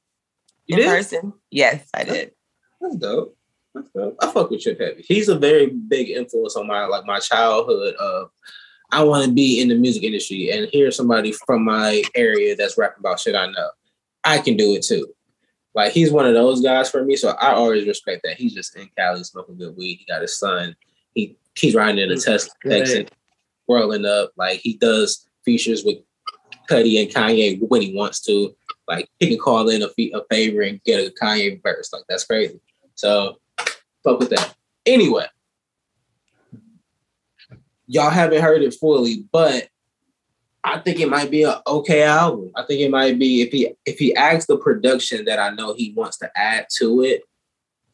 [0.66, 0.88] you in did?
[0.88, 1.32] person.
[1.50, 2.32] Yes, I did.
[2.80, 3.36] That's dope.
[3.74, 4.16] That's dope.
[4.20, 5.04] I fuck with Chip Heavy.
[5.06, 8.30] He's a very big influence on my like my childhood of
[8.90, 12.78] I want to be in the music industry and hear somebody from my area that's
[12.78, 13.70] rapping about shit I know.
[14.24, 15.06] I can do it too.
[15.74, 18.36] Like he's one of those guys for me, so I always respect that.
[18.36, 19.98] He's just in Cali smoking good weed.
[19.98, 20.74] He got his son.
[21.14, 22.30] He he's riding in a mm-hmm.
[22.30, 22.70] Tesla, Good.
[22.70, 23.10] Texas,
[23.66, 24.32] whirling up.
[24.36, 25.98] Like he does features with
[26.70, 28.56] Cudi and Kanye when he wants to.
[28.88, 31.92] Like he can call in a, fe- a favor and get a Kanye verse.
[31.92, 32.60] Like that's crazy.
[32.94, 33.38] So
[34.04, 34.54] fuck with that.
[34.84, 35.26] Anyway,
[37.86, 39.68] y'all haven't heard it fully, but
[40.62, 42.50] I think it might be an okay album.
[42.56, 45.74] I think it might be if he if he adds the production that I know
[45.74, 47.22] he wants to add to it,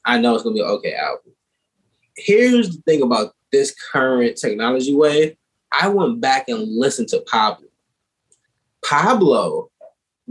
[0.05, 1.33] I know it's gonna be an okay album.
[2.17, 5.37] Here's the thing about this current technology wave.
[5.71, 7.69] I went back and listened to Pablo.
[8.85, 9.71] Pablo,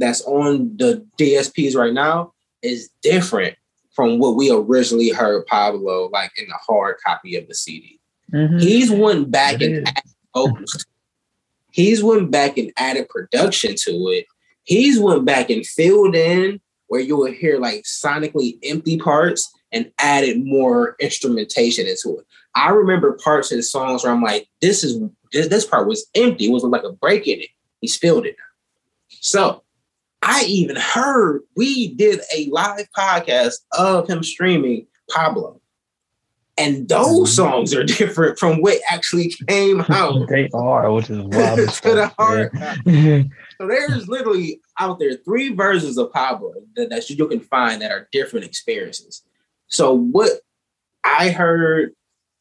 [0.02, 3.56] that's on the DSPs right now, is different
[3.94, 8.00] from what we originally heard Pablo like in the hard copy of the CD.
[8.34, 8.62] Mhm.
[8.62, 9.84] He's went back It and is.
[9.88, 10.86] added vocals.
[11.72, 14.26] He's went back and added production to it.
[14.64, 19.92] He's went back and filled in where you will hear like sonically empty parts and
[20.00, 22.26] added more instrumentation into it.
[22.56, 25.00] I remember parts in songs where I'm like, this is
[25.32, 26.46] this, this part was empty.
[26.48, 27.50] It wasn't like a break in it.
[27.80, 28.36] He's filled it.
[29.22, 29.64] So
[30.22, 35.60] I even heard we did a live podcast of him streaming Pablo.
[36.58, 37.26] And those mm-hmm.
[37.26, 41.58] songs are different from what actually came out They are, which is wild.
[41.70, 42.52] to the heart.
[42.56, 47.92] So there's literally out there three versions of Pablo that, that you can find that
[47.92, 49.24] are different experiences.
[49.68, 50.32] So what
[51.04, 51.96] I heard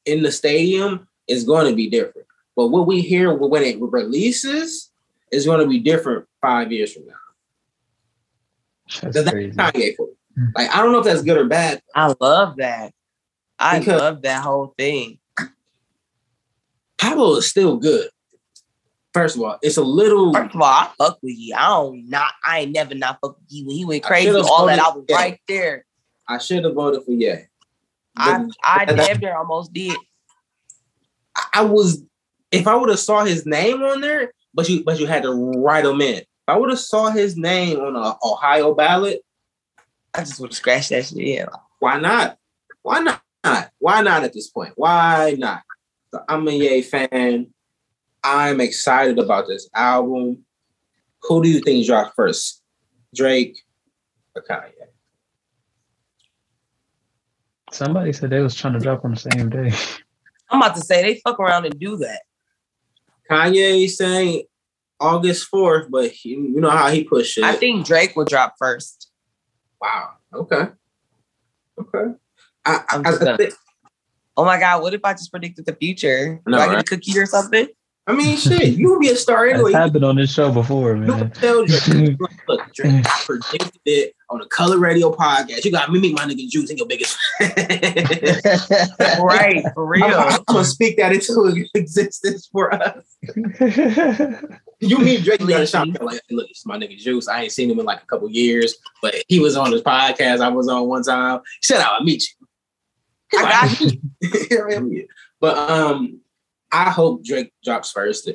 [0.04, 2.26] in the stadium is going to be different,
[2.56, 4.90] but what we hear when it releases
[5.30, 7.14] is going to be different five years from now.
[9.00, 9.56] That's That's crazy.
[9.56, 10.12] Kanye for me.
[10.36, 10.44] Hmm.
[10.54, 11.80] Like I don't know if that's good or bad.
[11.94, 12.92] I love that.
[13.58, 15.18] I Because- love that whole thing.
[16.98, 18.08] Pablo is still good.
[19.12, 20.32] First of all, it's a little.
[20.32, 21.54] First of all, I fuck with you.
[21.56, 22.32] I don't not.
[22.46, 24.26] I ain't never not fuck with you when he went crazy.
[24.28, 25.16] should've All that I was yeah.
[25.16, 25.84] right there.
[26.28, 27.40] I should have voted for yeah.
[28.16, 29.96] I I that- damn near almost did.
[31.36, 32.02] I- I was
[32.52, 35.32] if I would have saw his name on there, but you but you had to
[35.32, 36.22] write him in.
[36.50, 39.20] If I would have saw his name on a Ohio ballot,
[40.12, 41.18] I just would have scratched that shit.
[41.18, 41.46] Yeah.
[41.78, 42.38] why not?
[42.82, 43.22] Why not?
[43.78, 44.72] Why not at this point?
[44.74, 45.62] Why not?
[46.12, 47.54] So I'm a Ye fan.
[48.24, 50.44] I'm excited about this album.
[51.22, 52.60] Who do you think dropped first?
[53.14, 53.56] Drake
[54.34, 54.72] or Kanye?
[57.70, 59.72] Somebody said they was trying to drop on the same day.
[60.50, 62.22] I'm about to say they fuck around and do that.
[63.30, 64.42] Kanye saying
[65.00, 67.44] August 4th, but he, you know how he pushed it.
[67.44, 69.10] I think Drake will drop first.
[69.80, 70.10] Wow.
[70.34, 70.66] Okay.
[71.80, 72.12] Okay.
[72.66, 73.54] I, I'm I, just I, gonna- think-
[74.36, 76.40] Oh my god, what if I just predicted the future?
[76.46, 76.80] I know, do I get right?
[76.80, 77.66] a cookie or something?
[78.06, 79.72] I mean, shit, you would be a star It's anyway.
[79.72, 81.18] happened on this show before, You man.
[81.18, 82.16] can tell Drake,
[82.48, 85.64] look, Drake, I predicted it on the Color Radio podcast.
[85.64, 87.18] You got me meet my nigga Juice and your biggest
[89.20, 90.04] right, for real.
[90.04, 93.04] I'm, I'm gonna speak that into existence for us.
[94.82, 97.28] You meet Drake, you shout like, look, it's my nigga Juice.
[97.28, 100.40] I ain't seen him in like a couple years, but he was on this podcast
[100.40, 101.40] I was on one time.
[101.60, 103.38] Shut up, I meet you.
[103.38, 104.00] I got you.
[104.48, 104.90] Here I am.
[105.38, 106.20] But um,
[106.72, 108.30] I hope Drake drops first.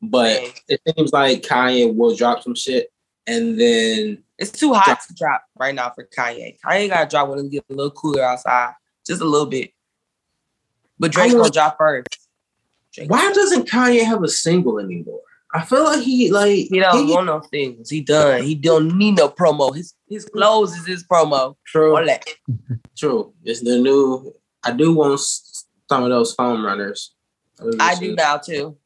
[0.00, 2.90] But it seems like Kanye will drop some shit,
[3.28, 6.56] and then It's too hot to drop right now for Kanye.
[6.64, 8.72] Kanye gotta drop when it get a little cooler outside,
[9.06, 9.72] just a little bit.
[10.98, 12.08] But Drake's I gonna drop first.
[12.94, 15.20] Drake- why doesn't Kanye have a single anymore?
[15.54, 17.88] I feel like he like He don't he- want no things.
[17.88, 18.42] He done.
[18.42, 19.74] He don't need no promo.
[19.74, 21.56] His his clothes is his promo.
[21.66, 22.24] true, All that.
[22.98, 23.32] true.
[23.44, 24.34] It's the new.
[24.64, 27.14] I do want some of those foam runners.
[27.56, 28.76] Those I do now too.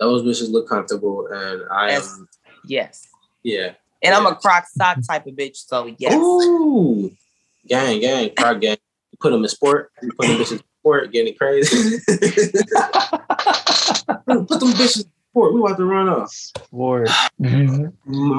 [0.00, 2.12] Those bitches look comfortable, and I Yes.
[2.14, 2.28] am.
[2.64, 3.06] Yes.
[3.42, 3.74] Yeah.
[4.02, 6.14] And I'm a croc sock type of bitch, so yes.
[6.14, 7.10] Ooh,
[7.66, 8.78] gang, gang, prog gang.
[9.12, 9.92] You put them in sport.
[10.02, 11.98] You put them bitches in sport, getting crazy.
[12.06, 12.16] put
[14.26, 15.54] them bitches in sport.
[15.54, 16.34] We about to run off.
[16.70, 17.08] Word.
[17.40, 17.88] Mm-hmm.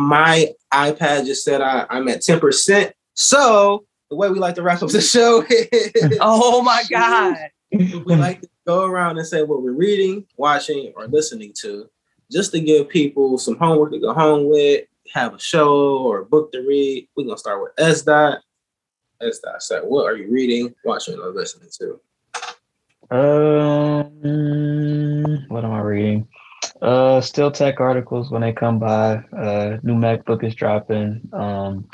[0.08, 2.92] My iPad just said I, I'm at 10%.
[3.14, 7.38] So the way we like to wrap up the show is Oh my god.
[7.72, 11.90] we like to go around and say what we're reading, watching, or listening to,
[12.32, 16.26] just to give people some homework to go home with, have a show or a
[16.26, 17.08] book to read.
[17.16, 18.40] We're gonna start with S dot.
[19.22, 22.00] S dot said, what are you reading, watching, or listening to?
[23.16, 24.06] Um,
[25.50, 26.28] what am I reading?
[26.82, 29.16] Uh, still tech articles when they come by.
[29.38, 31.30] Uh, new MacBook is dropping.
[31.34, 31.88] Um,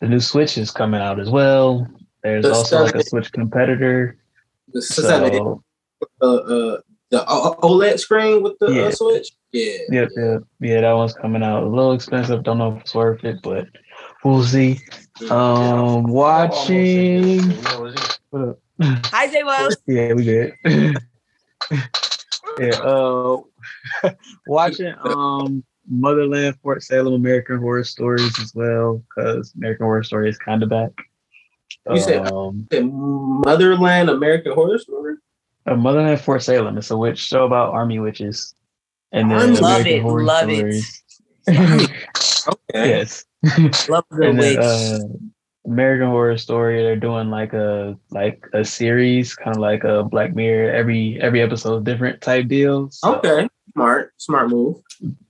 [0.00, 1.88] the new Switch is coming out as well.
[2.22, 4.18] There's The also like a Switch competitor.
[4.72, 5.62] The So
[6.20, 6.80] uh, uh,
[7.10, 8.82] the OLED screen with the Yeah.
[8.82, 9.32] uh, switch.
[9.54, 9.76] Yeah.
[9.88, 11.62] yep, yep, yeah, that one's coming out.
[11.62, 12.42] A little expensive.
[12.42, 13.68] Don't know if it's worth it, but
[14.24, 14.80] we'll see.
[15.30, 17.38] Um, watching.
[18.30, 18.58] What up?
[18.82, 19.76] Hi J Wells.
[19.86, 20.54] Yeah, we good.
[22.58, 23.36] yeah, uh
[24.48, 30.38] watching um Motherland Fort Salem American Horror Stories as well, because American Horror Story is
[30.38, 30.90] kind of back.
[31.88, 35.14] You said- um, The Motherland American Horror Story.
[35.66, 36.76] uh, Motherland Fort Salem.
[36.76, 38.56] It's a witch show about army witches.
[39.14, 40.84] And I then love American it, Horror love it.
[42.46, 42.90] Okay.
[42.90, 43.24] yes.
[43.88, 44.56] Love the and witch.
[44.56, 44.98] then, uh,
[45.66, 50.34] American Horror Story, they're doing like a like a series, kind of like a Black
[50.34, 50.72] Mirror.
[50.74, 52.90] Every every episode is different type deal.
[52.90, 53.48] So Okay.
[53.72, 54.12] Smart.
[54.18, 54.76] Smart move.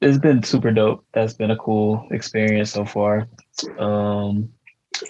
[0.01, 1.05] it's been super dope.
[1.15, 3.29] That's been a cool experience so far.
[3.79, 4.49] Um,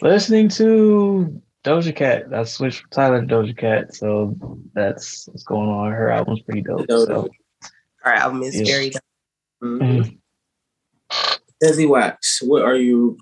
[0.02, 2.24] listening to Doja Cat.
[2.34, 4.36] I switched from Tyler to Doja Cat, so
[4.74, 5.90] that's what's going on.
[5.92, 6.84] Her album's pretty dope.
[6.90, 7.30] So
[8.04, 8.64] Our album is Yeah.
[8.64, 8.92] very
[9.62, 10.18] Mhm.
[11.62, 13.16] Desi Wax, what are you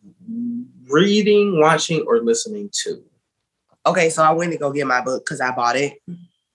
[0.88, 3.04] reading, watching, or listening to?
[3.86, 6.00] Okay, so I went to go get my book because I bought it.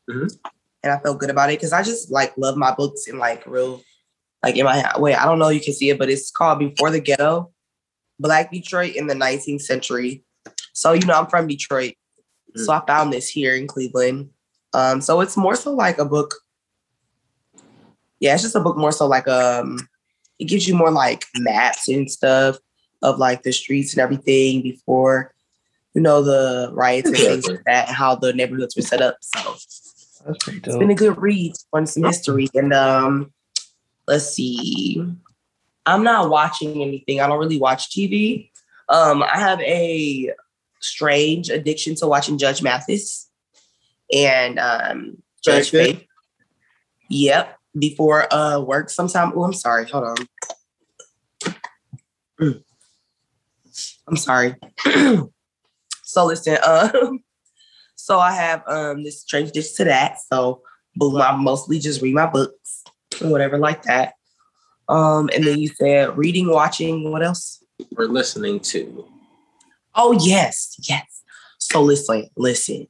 [0.10, 0.38] Mhm.
[0.84, 3.46] And I felt good about it because I just like love my books in like
[3.46, 3.84] real,
[4.44, 5.14] like in my way.
[5.16, 7.54] I don't know you can see it, but it's called Before the Ghetto,
[8.20, 10.24] Black Detroit in the 19th Century.
[10.74, 11.96] So, you know, I'm from Detroit.
[12.56, 14.32] So I found this here in Cleveland.
[14.74, 16.36] Um, so it's more so like a book.
[18.20, 19.88] Yeah, it's just a book more so like um
[20.40, 22.58] it gives you more like maps and stuff
[23.02, 25.34] of like the streets and everything before
[25.94, 29.18] you know the riots and things like that and how the neighborhoods were set up.
[29.22, 29.56] So
[30.26, 32.48] That's pretty it's been a good read on some history.
[32.54, 33.34] And um
[34.08, 35.04] let's see.
[35.86, 37.20] I'm not watching anything.
[37.20, 38.52] I don't really watch TV.
[38.90, 40.34] Um, I have a
[40.80, 43.30] strange addiction to watching Judge Mathis
[44.14, 46.04] and um Judge Faith.
[47.10, 47.57] Yep.
[47.78, 49.34] Before uh work sometime.
[49.36, 49.86] Oh, I'm sorry.
[49.90, 50.18] Hold on.
[52.40, 52.64] Mm.
[54.08, 54.56] I'm sorry.
[56.04, 57.20] so listen, um,
[57.96, 60.18] so I have um this strange dish to that.
[60.32, 60.62] So
[60.96, 62.84] boom, I mostly just read my books
[63.22, 64.14] and whatever like that.
[64.90, 67.64] Um, and then you said reading, watching, what else?
[67.96, 69.06] We're listening to.
[69.96, 71.24] Oh yes, yes.
[71.60, 72.88] So listen, listen.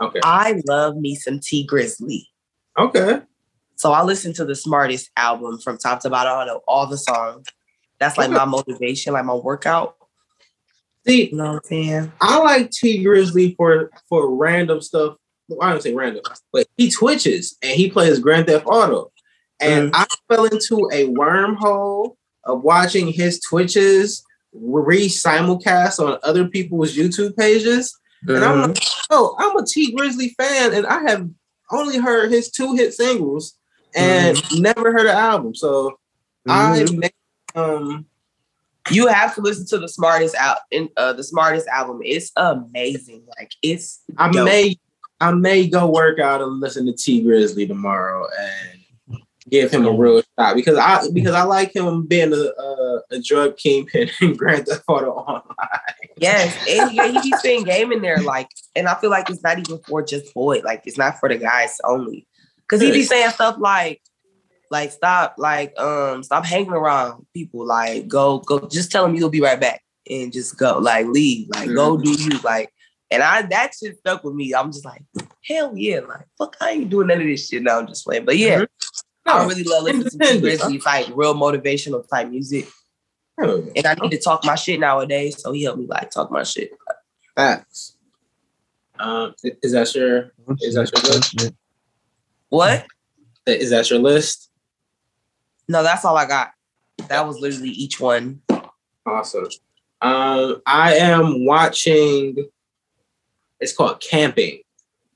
[0.00, 0.20] Okay.
[0.22, 2.26] I love me some Tee Grizzley.
[2.78, 3.20] Okay.
[3.76, 6.38] So I listen to the smartest album from top to bottom.
[6.38, 7.46] I know all the songs.
[7.98, 9.96] That's like my motivation, like my workout.
[11.06, 12.12] See, You know what I'm saying?
[12.20, 15.16] I like Tee Grizzley for for random stuff.
[15.48, 19.12] Well, I don't say random, but he twitches and he plays Grand Theft Auto.
[19.60, 20.02] And mm-hmm.
[20.02, 27.36] I fell into a wormhole of watching his twitches re simulcast on other people's YouTube
[27.36, 27.96] pages.
[28.28, 29.06] And I'm like, mm-hmm.
[29.10, 31.28] oh, I'm a Tee Grizzley fan, and I have
[31.72, 33.58] only heard his two hit singles
[33.94, 35.54] and never heard an album.
[35.54, 35.98] So
[36.48, 36.98] I Mhm.
[36.98, 37.12] made,
[37.54, 38.06] um
[38.90, 42.00] you have to listen to the smartest out in uh the smartest album.
[42.02, 43.22] It's amazing.
[43.38, 44.44] Like it's I dope.
[44.46, 44.76] may
[45.20, 48.80] I may go work out and listen to Tee Grizzley tomorrow and
[49.48, 53.18] give him a real shot because I because I like him being a a, a
[53.22, 55.44] drug kingpin in Grand Theft Auto Online.
[56.18, 59.42] Yes, and yeah, he be saying game in there, like, and I feel like it's
[59.42, 62.26] not even for just boy, like it's not for the guys only,
[62.72, 64.00] because he be saying stuff like,
[64.70, 69.28] like stop, like um, stop hanging around people, like go go, just tell him you'll
[69.28, 72.72] be right back, and just go, like leave, like go do you, like,
[73.10, 74.54] and I that shit stuck with me.
[74.54, 75.02] I'm just like,
[75.44, 77.62] hell yeah, like fuck, I ain't doing none of this shit.
[77.62, 77.78] now.
[77.78, 78.64] I'm just playing, but yeah,
[79.26, 80.42] I really love listening to T Independent.
[80.42, 82.68] Grizzly, like real motivational type music,
[83.36, 86.42] and I need to talk my shit nowadays, so he helped me like talk my
[86.42, 86.70] shit.
[87.36, 87.98] Facts.
[88.98, 91.54] Um, is that your Is that your list?
[92.52, 92.86] What?
[93.46, 94.50] is that your list?
[95.68, 96.50] No, that's all I got.
[97.08, 98.42] That was literally each one.
[99.06, 99.46] Awesome.
[100.02, 102.36] Um, I am watching.
[103.58, 104.60] It's called Camping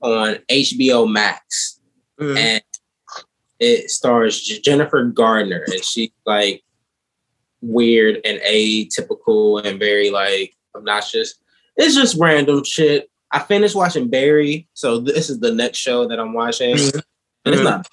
[0.01, 1.78] on HBO Max,
[2.18, 2.39] Mm.
[2.39, 2.62] and
[3.61, 6.62] it stars Jennifer Garner, and she's like
[7.61, 11.34] weird and atypical and very like obnoxious.
[11.76, 13.11] It's just random shit.
[13.30, 16.78] I finished watching Barry, so this is the next show that I'm watching.
[17.47, 17.87] And it's not.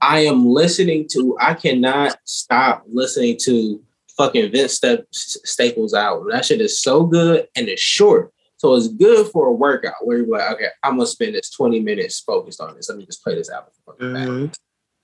[0.00, 1.36] I am listening to.
[1.40, 3.82] I cannot stop listening to
[4.16, 6.28] fucking Vince Step- Staples album.
[6.30, 8.32] That shit is so good and it's short.
[8.58, 11.80] So it's good for a workout where you're like, okay, I'm gonna spend this 20
[11.80, 12.88] minutes focused on this.
[12.88, 13.70] Let me just play this album.
[13.84, 14.28] for fucking back.
[14.28, 14.54] Mhm.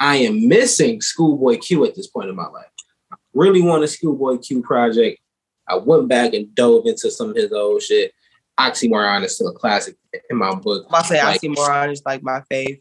[0.00, 2.66] I am missing Schoolboy Q at this point in my life.
[3.12, 5.20] I really want a Schoolboy Q project.
[5.68, 8.12] I went back and dove into some of his old shit.
[8.60, 9.96] Oxymoron is still a classic
[10.28, 10.84] in my book.
[10.84, 12.80] I'm about to say Like- Oxymoron is like my fave.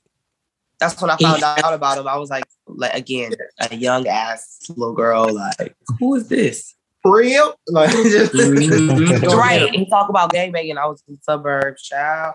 [0.82, 2.07] That's when I found out about him.
[2.07, 5.32] I was like, like again, a young ass little girl.
[5.34, 6.73] Like, who is this?
[7.05, 7.53] Real?
[7.67, 9.21] Like, just- Mhm.
[9.38, 9.61] right.
[9.61, 10.77] And he talk about gangbanging.
[10.77, 12.34] I was in the suburbs, child.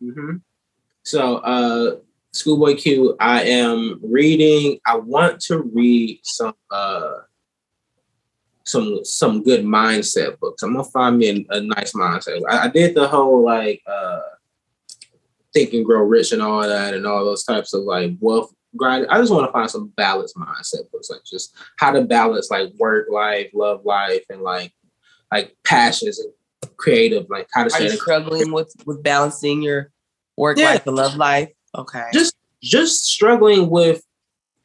[0.00, 0.36] hmm
[1.02, 1.96] So, uh,
[2.32, 4.78] Schoolboy Q, I am reading.
[4.86, 7.14] I want to read some uh
[8.64, 10.62] some some good mindset books.
[10.62, 12.42] I'm gonna find me a, a nice mindset.
[12.48, 14.20] I, I did the whole like uh
[15.54, 19.06] think and grow rich and all that and all those types of like wealth grind.
[19.08, 22.72] I just want to find some balanced mindset books, like just how to balance like
[22.78, 24.72] work life, love life, and like
[25.32, 26.32] like passions and
[26.76, 29.90] creative, like how to Are you struggling with with balancing your
[30.36, 30.70] work Yeah.
[30.72, 31.50] life and love life?
[31.76, 32.04] Okay.
[32.12, 34.02] just just struggling with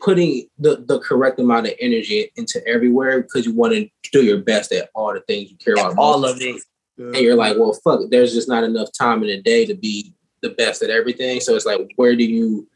[0.02, 4.40] putting the, the correct amount of energy into everywhere because you want to do your
[4.40, 5.96] best at all the things you care about.
[5.98, 6.36] all most.
[6.36, 6.62] of it.
[6.98, 10.13] And you're like, well, fuck, there's just not enough time in a day to be
[10.44, 11.40] the best at everything.
[11.40, 12.68] So it's like, where do you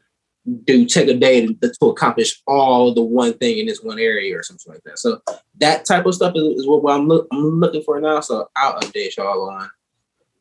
[0.64, 4.36] do take a day to, to accomplish all the one thing in this one area
[4.36, 4.98] or something like that?
[4.98, 5.20] So
[5.60, 8.20] that type of stuff is, is what, what I'm, look, I'm looking for now.
[8.20, 9.70] So I'll update y'all on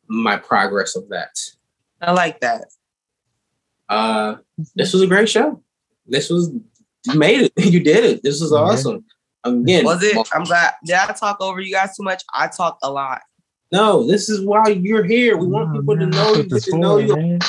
[0.08, 1.38] my progress of that.
[2.02, 2.66] I like that.
[3.90, 4.36] Uh,
[4.76, 5.62] this was a great show.
[6.08, 6.52] This was
[7.06, 7.54] you made it.
[7.58, 8.24] You did it.
[8.24, 9.06] This was awesome.
[9.44, 10.18] Again, Was it?
[10.34, 10.74] I'm glad.
[10.86, 12.24] Did I talk over you guys too much?
[12.34, 13.22] I talk a lot.
[13.72, 15.38] No, this is why you're here.
[15.38, 17.40] We want people to know you, get to know you.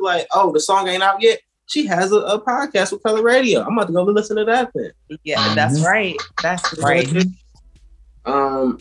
[0.00, 1.40] like, oh, the song ain't out yet.
[1.66, 3.62] She has a, a podcast with Color Radio.
[3.62, 4.92] I'm about to go listen to that then.
[5.24, 6.16] Yeah, that's right.
[6.42, 7.08] That's right.
[8.24, 8.78] Um,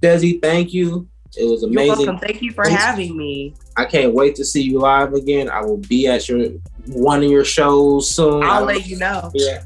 [0.00, 1.08] Desi, thank you.
[1.36, 2.18] It was You're amazing.
[2.18, 2.82] Thank you for Thanks.
[2.82, 3.54] having me.
[3.76, 5.50] I can't wait to see you live again.
[5.50, 6.48] I will be at your
[6.86, 8.42] one of your shows soon.
[8.42, 9.30] I I'll let you know.
[9.34, 9.62] Yeah.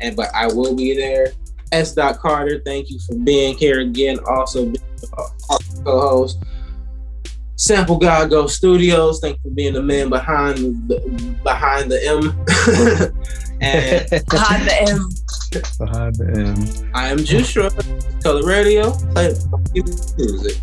[0.00, 1.32] And but I will be there.
[1.72, 1.94] S.
[1.94, 4.18] Dot Carter, thank you for being here again.
[4.26, 4.76] Also, being
[5.12, 6.42] a co-host.
[7.56, 10.58] Sample God Go Studios, thank you for being the man behind
[10.88, 11.00] the
[11.42, 12.28] behind the M.
[13.60, 15.08] and Behind the M.
[15.78, 16.90] Behind the M.
[16.94, 17.74] I am Juice Short,
[18.22, 19.34] Color Radio, play
[19.74, 20.56] music.